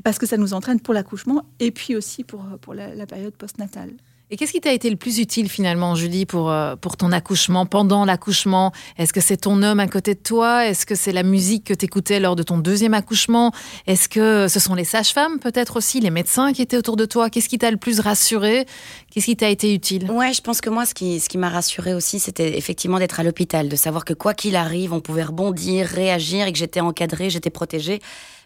Parce 0.03 0.17
que 0.17 0.25
ça 0.25 0.37
nous 0.37 0.55
entraîne 0.55 0.79
pour 0.79 0.95
l'accouchement 0.95 1.43
et 1.59 1.69
puis 1.69 1.95
aussi 1.95 2.23
pour, 2.23 2.43
pour 2.61 2.73
la, 2.73 2.95
la 2.95 3.05
période 3.05 3.35
postnatale. 3.35 3.91
Et 4.31 4.38
qu'est-ce 4.38 4.51
qui 4.51 4.62
t'a 4.62 4.74
été 4.74 4.91
le 4.91 4.95
plus 4.95 5.17
utile 5.17 5.50
finalement, 5.50 5.95
Julie, 5.95 6.27
pour, 6.27 6.51
euh, 6.51 6.75
pour 6.75 6.98
ton 6.98 7.12
accouchement, 7.12 7.65
pendant 7.65 8.05
l'accouchement? 8.05 8.71
Est-ce 9.00 9.12
que 9.12 9.21
c'est 9.21 9.38
ton 9.38 9.63
homme 9.63 9.79
à 9.79 9.88
côté 9.88 10.13
de 10.13 10.19
toi? 10.19 10.67
Est-ce 10.67 10.86
que 10.86 10.93
c'est 10.93 11.12
la 11.12 11.24
musique 11.24 11.63
que 11.63 11.74
t'écoutais 11.74 12.19
lors 12.19 12.36
de 12.36 12.43
ton 12.43 12.59
deuxième 12.59 12.93
accouchement? 12.93 13.51
Est-ce 13.88 14.07
que 14.07 14.48
ce 14.48 14.59
sont 14.59 14.75
les 14.75 14.83
sages-femmes 14.83 15.39
peut-être 15.39 15.77
aussi, 15.77 16.00
les 16.00 16.12
médecins 16.12 16.53
qui 16.53 16.62
étaient 16.62 16.77
autour 16.77 16.95
de 16.95 17.05
toi? 17.05 17.31
Qu'est-ce 17.31 17.50
qui 17.50 17.57
t'a 17.57 17.71
le 17.71 17.77
plus 17.77 18.01
rassuré? 18.01 18.67
Qu'est-ce 19.09 19.25
qui 19.25 19.36
t'a 19.36 19.50
été 19.50 19.74
utile? 19.74 20.12
Ouais, 20.12 20.31
je 20.31 20.41
pense 20.41 20.62
que 20.62 20.69
moi, 20.69 20.86
ce 20.86 20.93
qui, 20.93 21.19
ce 21.19 21.27
qui 21.27 21.39
m'a 21.39 21.50
rassuré 21.50 21.95
aussi, 21.95 22.19
c'était 22.19 22.55
effectivement 22.55 23.00
d'être 23.00 23.19
à 23.19 23.24
l'hôpital, 23.24 23.67
de 23.67 23.75
savoir 23.75 24.05
que 24.05 24.13
quoi 24.13 24.36
qu'il 24.36 24.55
arrive, 24.55 24.93
on 24.93 25.01
pouvait 25.01 25.24
rebondir, 25.24 25.88
réagir 25.88 26.45
et 26.45 26.51
que 26.51 26.59
j'étais 26.59 26.81
encadrée, 26.81 27.31
j'étais 27.31 27.50
protégée. 27.50 28.00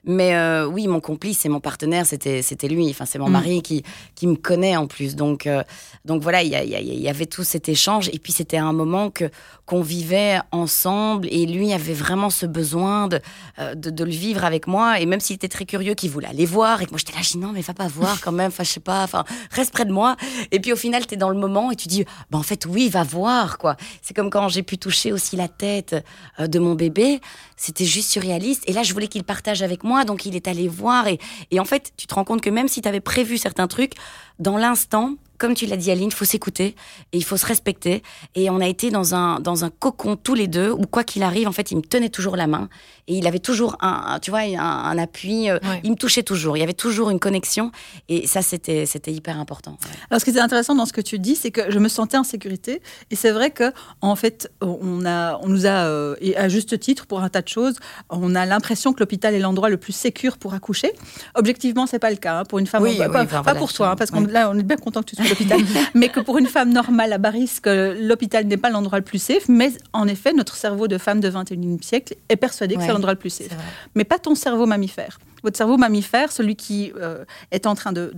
Mais 0.05 0.35
euh, 0.35 0.65
oui, 0.65 0.87
mon 0.87 0.99
complice 0.99 1.45
et 1.45 1.49
mon 1.49 1.61
partenaire, 1.61 2.05
c'était 2.05 2.67
lui. 2.67 2.89
Enfin, 2.89 3.05
c'est 3.05 3.19
mon 3.19 3.29
mm. 3.29 3.31
mari 3.31 3.61
qui 3.61 3.83
qui 4.15 4.27
me 4.27 4.35
connaît 4.35 4.75
en 4.75 4.87
plus. 4.87 5.15
Donc 5.15 5.47
euh, 5.47 5.63
donc 6.03 6.21
voilà, 6.21 6.43
il 6.43 6.49
y, 6.49 7.01
y, 7.01 7.09
avait 7.09 7.25
tout 7.25 7.43
cet 7.43 7.69
échange. 7.69 8.09
Et 8.11 8.19
puis 8.19 8.33
c'était 8.33 8.57
un 8.57 8.73
moment 8.73 9.09
que 9.09 9.29
qu'on 9.65 9.81
vivait 9.81 10.39
ensemble. 10.51 11.27
Et 11.31 11.45
lui 11.45 11.71
avait 11.71 11.93
vraiment 11.93 12.29
ce 12.29 12.45
besoin 12.45 13.07
de, 13.07 13.21
euh, 13.59 13.75
de, 13.75 13.89
de 13.89 14.03
le 14.03 14.11
vivre 14.11 14.43
avec 14.43 14.67
moi. 14.67 14.99
Et 14.99 15.05
même 15.05 15.21
s'il 15.21 15.37
était 15.37 15.47
très 15.47 15.65
curieux, 15.65 15.93
qu'il 15.93 16.09
voulait 16.09 16.27
aller 16.27 16.45
voir, 16.45 16.81
et 16.81 16.85
que 16.85 16.91
moi 16.91 16.99
j'étais 16.99 17.13
là, 17.13 17.21
je 17.21 17.31
dis 17.31 17.37
non, 17.37 17.51
mais 17.53 17.61
va 17.61 17.73
pas 17.73 17.87
voir 17.87 18.19
quand 18.19 18.33
même. 18.33 18.49
Enfin, 18.49 18.63
je 18.63 18.71
sais 18.71 18.79
pas. 18.81 19.03
Enfin, 19.03 19.23
reste 19.51 19.71
près 19.71 19.85
de 19.85 19.93
moi. 19.93 20.17
Et 20.51 20.59
puis 20.59 20.73
au 20.73 20.77
final, 20.77 21.07
tu 21.07 21.13
es 21.13 21.17
dans 21.17 21.29
le 21.29 21.37
moment 21.37 21.71
et 21.71 21.77
tu 21.77 21.87
dis, 21.87 22.03
bah 22.29 22.37
en 22.37 22.43
fait 22.43 22.65
oui, 22.65 22.89
va 22.89 23.03
voir 23.03 23.57
quoi. 23.57 23.77
C'est 24.01 24.13
comme 24.13 24.29
quand 24.29 24.49
j'ai 24.49 24.63
pu 24.63 24.77
toucher 24.77 25.13
aussi 25.13 25.37
la 25.37 25.47
tête 25.47 25.95
de 26.39 26.59
mon 26.59 26.75
bébé. 26.75 27.21
C'était 27.55 27.85
juste 27.85 28.09
surréaliste. 28.09 28.63
Et 28.67 28.73
là, 28.73 28.83
je 28.83 28.91
voulais 28.91 29.07
qu'il 29.07 29.23
partage 29.23 29.61
avec 29.61 29.85
moi 29.85 29.92
donc 30.03 30.25
il 30.25 30.35
est 30.35 30.47
allé 30.47 30.67
voir. 30.67 31.07
Et, 31.07 31.19
et 31.51 31.59
en 31.59 31.65
fait, 31.65 31.93
tu 31.97 32.07
te 32.07 32.15
rends 32.15 32.23
compte 32.23 32.41
que 32.41 32.49
même 32.49 32.67
si 32.67 32.81
tu 32.81 32.87
avais 32.87 32.99
prévu 32.99 33.37
certains 33.37 33.67
trucs, 33.67 33.93
dans 34.39 34.57
l'instant, 34.57 35.15
comme 35.43 35.55
tu 35.55 35.65
l'as 35.65 35.75
dit, 35.75 35.91
Aline, 35.91 36.07
il 36.07 36.13
faut 36.13 36.23
s'écouter 36.23 36.73
et 37.11 37.17
il 37.17 37.23
faut 37.25 37.35
se 37.35 37.45
respecter. 37.45 38.01
Et 38.33 38.49
on 38.49 38.61
a 38.61 38.65
été 38.65 38.91
dans 38.91 39.13
un, 39.13 39.41
dans 39.41 39.65
un 39.65 39.69
cocon 39.69 40.15
tous 40.15 40.35
les 40.35 40.47
deux, 40.47 40.71
où 40.71 40.83
quoi 40.83 41.03
qu'il 41.03 41.21
arrive, 41.21 41.49
en 41.49 41.51
fait, 41.51 41.69
il 41.69 41.75
me 41.75 41.81
tenait 41.81 42.07
toujours 42.07 42.37
la 42.37 42.47
main 42.47 42.69
et 43.09 43.17
il 43.17 43.27
avait 43.27 43.39
toujours 43.39 43.75
un, 43.81 44.19
tu 44.21 44.31
vois, 44.31 44.39
un, 44.39 44.97
appui. 44.97 45.49
Euh, 45.49 45.59
il 45.83 45.91
me 45.91 45.95
touchait 45.97 46.23
toujours. 46.23 46.55
Il 46.55 46.61
y 46.61 46.63
avait 46.63 46.71
toujours 46.71 47.09
une 47.09 47.19
connexion 47.19 47.73
et 48.07 48.25
ça, 48.25 48.41
c'était, 48.41 48.85
c'était 48.85 49.11
hyper 49.11 49.37
important. 49.37 49.77
Alors, 50.09 50.21
ce 50.21 50.25
qui 50.25 50.31
est 50.31 50.39
intéressant 50.39 50.75
dans 50.75 50.85
ce 50.85 50.93
que 50.93 51.01
tu 51.01 51.19
dis, 51.19 51.35
c'est 51.35 51.51
que 51.51 51.69
je 51.69 51.79
me 51.79 51.89
sentais 51.89 52.15
en 52.15 52.23
sécurité 52.23 52.81
et 53.11 53.17
c'est 53.17 53.31
vrai 53.31 53.51
que, 53.51 53.73
en 53.99 54.15
fait, 54.15 54.49
on 54.61 55.05
a, 55.05 55.37
on 55.41 55.49
nous 55.49 55.65
a, 55.65 55.87
euh, 55.87 56.15
et 56.21 56.37
à 56.37 56.47
juste 56.47 56.79
titre, 56.79 57.05
pour 57.05 57.21
un 57.21 57.27
tas 57.27 57.41
de 57.41 57.49
choses, 57.49 57.75
on 58.09 58.33
a 58.35 58.45
l'impression 58.45 58.93
que 58.93 59.01
l'hôpital 59.01 59.33
est 59.33 59.39
l'endroit 59.39 59.67
le 59.67 59.77
plus 59.77 59.91
sécur 59.91 60.37
pour 60.37 60.53
accoucher. 60.53 60.93
Objectivement, 61.35 61.85
c'est 61.85 61.99
pas 61.99 62.11
le 62.11 62.15
cas 62.15 62.39
hein, 62.39 62.43
pour 62.45 62.59
une 62.59 62.67
femme. 62.67 62.83
Oui, 62.83 62.97
pas, 62.97 63.55
pour 63.55 63.73
toi, 63.73 63.89
hein, 63.89 63.95
parce 63.97 64.09
qu'on 64.09 64.21
là, 64.21 64.49
on 64.49 64.57
est 64.57 64.63
bien 64.63 64.77
content 64.77 65.01
que 65.01 65.09
tu 65.09 65.15
sois 65.17 65.25
l'hôpital, 65.33 65.59
mais 65.93 66.09
que 66.09 66.19
pour 66.19 66.37
une 66.37 66.47
femme 66.47 66.71
normale 66.71 67.13
à 67.13 67.17
Barisque, 67.17 67.67
l'hôpital 67.67 68.45
n'est 68.45 68.57
pas 68.57 68.69
l'endroit 68.69 68.99
le 68.99 69.03
plus 69.03 69.21
safe. 69.21 69.47
Mais 69.49 69.71
en 69.93 70.07
effet, 70.07 70.33
notre 70.33 70.55
cerveau 70.55 70.87
de 70.87 70.97
femme 70.97 71.19
de 71.19 71.29
21e 71.29 71.81
siècle 71.81 72.15
est 72.29 72.35
persuadé 72.35 72.75
que 72.75 72.81
c'est 72.81 72.91
l'endroit 72.91 73.13
le 73.13 73.19
plus 73.19 73.29
safe. 73.29 73.55
Mais 73.95 74.03
pas 74.03 74.19
ton 74.19 74.35
cerveau 74.35 74.65
mammifère 74.65 75.19
votre 75.43 75.57
cerveau 75.57 75.77
mammifère, 75.77 76.31
celui 76.31 76.55
qui 76.55 76.91
euh, 76.99 77.25
est 77.51 77.67
en 77.67 77.75
train 77.75 77.91
de, 77.91 78.11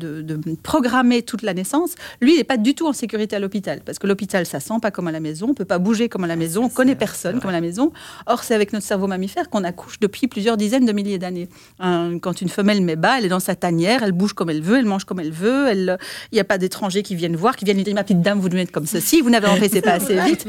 programmer 0.64 1.22
toute 1.22 1.42
la 1.42 1.54
naissance, 1.54 1.96
lui, 2.22 2.34
il 2.34 2.38
n'est 2.38 2.44
pas 2.44 2.58
du 2.58 2.76
tout 2.76 2.88
en 2.88 2.94
sécurité 2.94 3.36
à 3.36 3.40
l'hôpital. 3.40 3.82
Parce 3.86 4.00
que 4.00 4.08
l'hôpital, 4.08 4.46
ça 4.46 4.60
sent 4.60 4.76
pas 4.82 4.92
comme 4.92 5.08
à 5.08 5.12
la 5.12 5.20
maison, 5.20 5.48
on 5.50 5.54
peut 5.54 5.66
pas 5.66 5.80
bouger 5.80 6.10
comme 6.10 6.24
à 6.24 6.28
la 6.28 6.36
maison, 6.36 6.66
on 6.66 6.70
connaît 6.70 6.96
personne 6.96 7.40
comme 7.40 7.50
à 7.50 7.54
la 7.54 7.62
maison. 7.62 7.92
Or, 8.26 8.44
c'est 8.44 8.56
avec 8.56 8.74
notre 8.74 8.86
cerveau 8.86 9.08
mammifère 9.08 9.50
qu'on 9.50 9.64
accouche 9.64 10.00
depuis 10.00 10.28
plusieurs 10.28 10.58
dizaines 10.58 10.86
de 10.86 10.92
milliers 10.92 11.18
d'années. 11.18 11.50
quand 11.80 12.42
une 12.42 12.50
femelle 12.50 12.82
met 12.82 12.96
bas, 12.96 13.18
elle 13.18 13.26
est 13.26 13.30
dans 13.30 13.40
sa 13.40 13.56
tanière, 13.56 14.04
elle 14.04 14.12
bouge 14.12 14.34
comme 14.34 14.50
elle 14.50 14.62
veut, 14.62 14.78
elle 14.78 14.86
mange 14.86 15.06
comme 15.06 15.20
elle 15.20 15.32
veut, 15.32 15.72
il 15.72 15.98
n'y 16.34 16.40
a 16.40 16.44
pas 16.44 16.58
d'étrangers 16.58 17.04
qui 17.04 17.16
viennent 17.16 17.36
voir, 17.36 17.56
qui 17.56 17.66
viennent 17.66 17.78
lui 17.78 17.84
dire, 17.84 17.96
ma 17.96 18.04
petite 18.04 18.22
dame, 18.22 18.40
vous 18.40 18.50
devez 18.50 18.62
être 18.62 18.72
comme 18.72 18.86
ceci, 18.86 19.22
vous 19.22 19.30
n'avez 19.30 19.48
fait, 19.60 19.70
c'est 19.70 19.82
pas 19.82 19.94
assez 19.94 20.20
vite. 20.22 20.46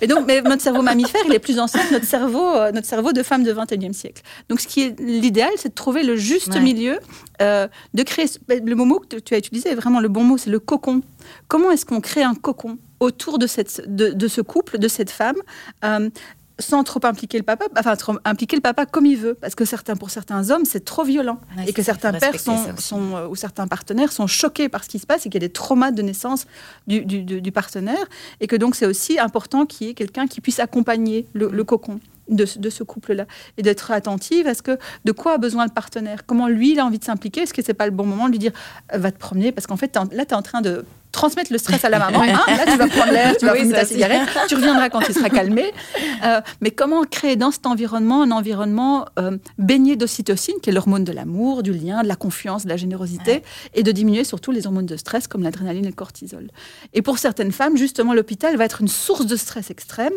Et 0.00 0.06
donc, 0.06 0.26
mais 0.26 0.40
notre 0.42 0.62
cerveau 0.62 0.82
mammifère, 0.82 1.22
il 1.26 1.34
est 1.34 1.38
plus 1.38 1.58
ancien 1.58 1.84
que 1.86 1.92
notre 1.92 2.06
cerveau, 2.06 2.46
euh, 2.56 2.72
notre 2.72 2.86
cerveau 2.86 3.12
de 3.12 3.22
femme 3.22 3.44
de 3.44 3.52
21e 3.52 3.92
siècle. 3.92 4.22
Donc, 4.48 4.60
ce 4.60 4.68
qui 4.68 4.82
est 4.82 5.00
l'idéal, 5.00 5.50
c'est 5.56 5.70
de 5.70 5.74
trouver 5.74 6.02
le 6.02 6.13
juste 6.16 6.56
milieu, 6.60 6.98
euh, 7.42 7.68
de 7.94 8.02
créer. 8.02 8.26
Ben, 8.48 8.64
le 8.64 8.74
mot 8.74 9.00
que 9.00 9.16
tu 9.16 9.34
as 9.34 9.38
utilisé 9.38 9.70
est 9.70 9.74
vraiment 9.74 10.00
le 10.00 10.08
bon 10.08 10.24
mot, 10.24 10.38
c'est 10.38 10.50
le 10.50 10.60
cocon. 10.60 11.02
Comment 11.48 11.70
est-ce 11.70 11.86
qu'on 11.86 12.00
crée 12.00 12.22
un 12.22 12.34
cocon 12.34 12.78
autour 13.00 13.38
de, 13.38 13.46
cette, 13.46 13.82
de, 13.86 14.28
ce 14.28 14.40
couple, 14.40 14.78
de 14.78 14.88
cette 14.88 15.10
femme 15.10 15.36
euh, 15.84 16.08
sans 16.60 16.84
trop 16.84 17.00
impliquer 17.04 17.38
le 17.38 17.44
papa, 17.44 17.66
enfin 17.76 17.96
trop 17.96 18.14
impliquer 18.24 18.56
le 18.56 18.62
papa 18.62 18.86
comme 18.86 19.06
il 19.06 19.16
veut, 19.16 19.34
parce 19.34 19.54
que 19.54 19.64
certains, 19.64 19.96
pour 19.96 20.10
certains 20.10 20.50
hommes, 20.50 20.64
c'est 20.64 20.84
trop 20.84 21.02
violent. 21.02 21.40
Et 21.66 21.72
que 21.72 21.82
certains 21.82 22.12
pères 22.12 22.38
sont, 22.38 23.16
euh, 23.16 23.26
ou 23.26 23.34
certains 23.34 23.66
partenaires 23.66 24.12
sont 24.12 24.26
choqués 24.26 24.68
par 24.68 24.84
ce 24.84 24.88
qui 24.88 24.98
se 24.98 25.06
passe 25.06 25.26
et 25.26 25.30
qu'il 25.30 25.42
y 25.42 25.44
a 25.44 25.48
des 25.48 25.52
traumas 25.52 25.90
de 25.90 26.02
naissance 26.02 26.46
du, 26.86 27.04
du, 27.04 27.52
partenaire. 27.52 28.06
Et 28.40 28.46
que 28.46 28.56
donc 28.56 28.76
c'est 28.76 28.86
aussi 28.86 29.18
important 29.18 29.66
qu'il 29.66 29.88
y 29.88 29.90
ait 29.90 29.94
quelqu'un 29.94 30.26
qui 30.26 30.40
puisse 30.40 30.60
accompagner 30.60 31.26
le, 31.32 31.48
le 31.48 31.64
cocon 31.64 32.00
de, 32.28 32.44
ce 32.46 32.82
couple-là 32.82 33.26
et 33.58 33.62
d'être 33.62 33.90
attentive 33.90 34.46
à 34.46 34.54
ce 34.54 34.62
que 34.62 34.78
de 35.04 35.12
quoi 35.12 35.34
a 35.34 35.38
besoin 35.38 35.64
le 35.64 35.70
partenaire, 35.70 36.26
comment 36.26 36.48
lui 36.48 36.72
il 36.72 36.80
a 36.80 36.86
envie 36.86 36.98
de 36.98 37.04
s'impliquer, 37.04 37.42
est-ce 37.42 37.54
que 37.54 37.62
c'est 37.62 37.74
pas 37.74 37.86
le 37.86 37.92
bon 37.92 38.04
moment 38.04 38.26
de 38.26 38.32
lui 38.32 38.38
dire 38.38 38.52
euh, 38.92 38.98
va 38.98 39.10
te 39.10 39.18
promener? 39.18 39.52
Parce 39.52 39.66
qu'en 39.66 39.76
fait 39.76 39.96
là 40.12 40.24
tu 40.24 40.30
es 40.30 40.34
en 40.34 40.42
train 40.42 40.60
de 40.60 40.84
transmettre 41.14 41.52
le 41.52 41.58
stress 41.58 41.84
à 41.84 41.88
la 41.88 41.98
maman. 41.98 42.22
Hein. 42.34 42.42
là, 42.48 42.64
tu 42.64 42.78
vas 42.78 42.88
prendre 42.88 43.12
l'air, 43.12 43.36
tu 43.36 43.44
vas 43.44 43.54
fumer 43.54 43.72
ta 43.72 43.84
cigarette, 43.84 44.22
tu 44.48 44.54
reviendras 44.54 44.88
quand 44.88 45.00
il 45.06 45.14
sera 45.14 45.28
calmé. 45.28 45.72
Euh, 46.24 46.40
mais 46.60 46.70
comment 46.70 47.04
créer 47.04 47.36
dans 47.36 47.50
cet 47.50 47.66
environnement 47.66 48.22
un 48.22 48.30
environnement 48.30 49.04
euh, 49.18 49.36
baigné 49.58 49.94
d'ocytocine, 49.94 50.54
qui 50.62 50.70
est 50.70 50.72
l'hormone 50.72 51.04
de 51.04 51.12
l'amour, 51.12 51.62
du 51.62 51.72
lien, 51.72 52.02
de 52.02 52.08
la 52.08 52.16
confiance, 52.16 52.64
de 52.64 52.70
la 52.70 52.76
générosité, 52.76 53.42
et 53.74 53.82
de 53.82 53.92
diminuer 53.92 54.24
surtout 54.24 54.50
les 54.50 54.66
hormones 54.66 54.86
de 54.86 54.96
stress 54.96 55.28
comme 55.28 55.42
l'adrénaline 55.42 55.84
et 55.84 55.88
le 55.88 55.94
cortisol? 55.94 56.48
Et 56.94 57.02
pour 57.02 57.18
certaines 57.18 57.52
femmes, 57.52 57.76
justement, 57.76 58.14
l'hôpital 58.14 58.56
va 58.56 58.64
être 58.64 58.80
une 58.80 58.88
source 58.88 59.26
de 59.26 59.36
stress 59.36 59.70
extrême 59.70 60.14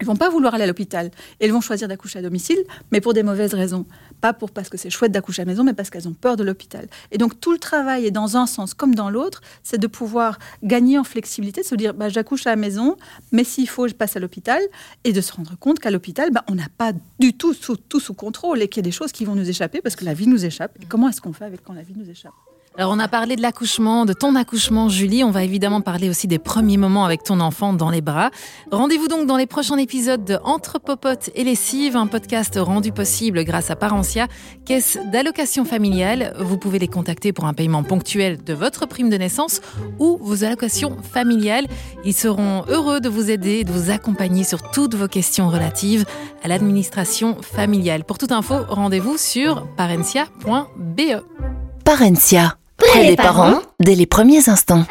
elles 0.00 0.06
vont 0.06 0.16
pas 0.16 0.30
vouloir 0.30 0.54
aller 0.54 0.64
à 0.64 0.66
l'hôpital. 0.66 1.10
Elles 1.40 1.52
vont 1.52 1.60
choisir 1.60 1.88
d'accoucher 1.88 2.20
à 2.20 2.22
domicile, 2.22 2.58
mais 2.92 3.00
pour 3.00 3.14
des 3.14 3.22
mauvaises 3.22 3.54
raisons. 3.54 3.86
Pas 4.20 4.32
pour 4.32 4.50
parce 4.50 4.68
que 4.68 4.76
c'est 4.76 4.90
chouette 4.90 5.12
d'accoucher 5.12 5.42
à 5.42 5.44
la 5.44 5.52
maison, 5.52 5.64
mais 5.64 5.74
parce 5.74 5.90
qu'elles 5.90 6.08
ont 6.08 6.14
peur 6.14 6.36
de 6.36 6.44
l'hôpital. 6.44 6.88
Et 7.10 7.18
donc 7.18 7.40
tout 7.40 7.52
le 7.52 7.58
travail 7.58 8.06
est 8.06 8.10
dans 8.10 8.36
un 8.36 8.46
sens 8.46 8.74
comme 8.74 8.94
dans 8.94 9.10
l'autre, 9.10 9.40
c'est 9.62 9.78
de 9.78 9.86
pouvoir 9.86 10.38
gagner 10.62 10.98
en 10.98 11.04
flexibilité, 11.04 11.62
de 11.62 11.66
se 11.66 11.74
dire 11.74 11.94
bah, 11.94 12.08
j'accouche 12.08 12.46
à 12.46 12.50
la 12.50 12.56
maison, 12.56 12.96
mais 13.32 13.44
s'il 13.44 13.68
faut, 13.68 13.88
je 13.88 13.94
passe 13.94 14.16
à 14.16 14.20
l'hôpital, 14.20 14.60
et 15.04 15.12
de 15.12 15.20
se 15.20 15.32
rendre 15.32 15.56
compte 15.58 15.78
qu'à 15.78 15.90
l'hôpital, 15.90 16.30
bah, 16.30 16.44
on 16.48 16.54
n'a 16.54 16.68
pas 16.76 16.92
du 17.18 17.32
tout 17.32 17.54
sous, 17.54 17.76
tout 17.76 18.00
sous 18.00 18.14
contrôle 18.14 18.62
et 18.62 18.68
qu'il 18.68 18.80
y 18.80 18.84
a 18.84 18.88
des 18.88 18.92
choses 18.92 19.12
qui 19.12 19.24
vont 19.24 19.34
nous 19.34 19.48
échapper 19.48 19.80
parce 19.80 19.96
que 19.96 20.04
la 20.04 20.14
vie 20.14 20.26
nous 20.26 20.44
échappe. 20.44 20.72
Et 20.80 20.86
comment 20.86 21.08
est-ce 21.08 21.20
qu'on 21.20 21.32
fait 21.32 21.44
avec 21.44 21.62
quand 21.64 21.72
la 21.72 21.82
vie 21.82 21.94
nous 21.96 22.08
échappe? 22.08 22.32
Alors 22.76 22.92
on 22.92 22.98
a 23.00 23.08
parlé 23.08 23.34
de 23.34 23.42
l'accouchement, 23.42 24.04
de 24.04 24.12
ton 24.12 24.36
accouchement 24.36 24.88
Julie, 24.88 25.24
on 25.24 25.32
va 25.32 25.42
évidemment 25.42 25.80
parler 25.80 26.08
aussi 26.08 26.28
des 26.28 26.38
premiers 26.38 26.76
moments 26.76 27.04
avec 27.04 27.24
ton 27.24 27.40
enfant 27.40 27.72
dans 27.72 27.90
les 27.90 28.00
bras. 28.00 28.30
Rendez-vous 28.70 29.08
donc 29.08 29.26
dans 29.26 29.36
les 29.36 29.46
prochains 29.46 29.78
épisodes 29.78 30.24
de 30.24 30.38
Entre 30.44 30.78
Popote 30.78 31.30
et 31.34 31.42
Lessive, 31.42 31.96
un 31.96 32.06
podcast 32.06 32.56
rendu 32.56 32.92
possible 32.92 33.42
grâce 33.42 33.70
à 33.70 33.76
Parentia, 33.76 34.28
caisse 34.64 34.96
d'allocation 35.10 35.64
familiale. 35.64 36.34
Vous 36.38 36.56
pouvez 36.56 36.78
les 36.78 36.86
contacter 36.86 37.32
pour 37.32 37.46
un 37.46 37.52
paiement 37.52 37.82
ponctuel 37.82 38.44
de 38.44 38.54
votre 38.54 38.86
prime 38.86 39.10
de 39.10 39.16
naissance 39.16 39.60
ou 39.98 40.18
vos 40.20 40.44
allocations 40.44 40.96
familiales. 41.02 41.66
Ils 42.04 42.14
seront 42.14 42.64
heureux 42.68 43.00
de 43.00 43.08
vous 43.08 43.28
aider 43.28 43.64
de 43.64 43.72
vous 43.72 43.90
accompagner 43.90 44.44
sur 44.44 44.70
toutes 44.70 44.94
vos 44.94 45.08
questions 45.08 45.48
relatives 45.48 46.04
à 46.44 46.48
l'administration 46.48 47.36
familiale. 47.42 48.04
Pour 48.04 48.18
toute 48.18 48.30
info, 48.30 48.54
rendez-vous 48.68 49.16
sur 49.16 49.66
parentia.be. 49.76 51.57
Parentia 51.88 52.58
Près 52.76 53.06
des 53.06 53.16
parents, 53.16 53.62
dès 53.80 53.94
les 53.94 54.04
premiers 54.04 54.50
instants. 54.50 54.84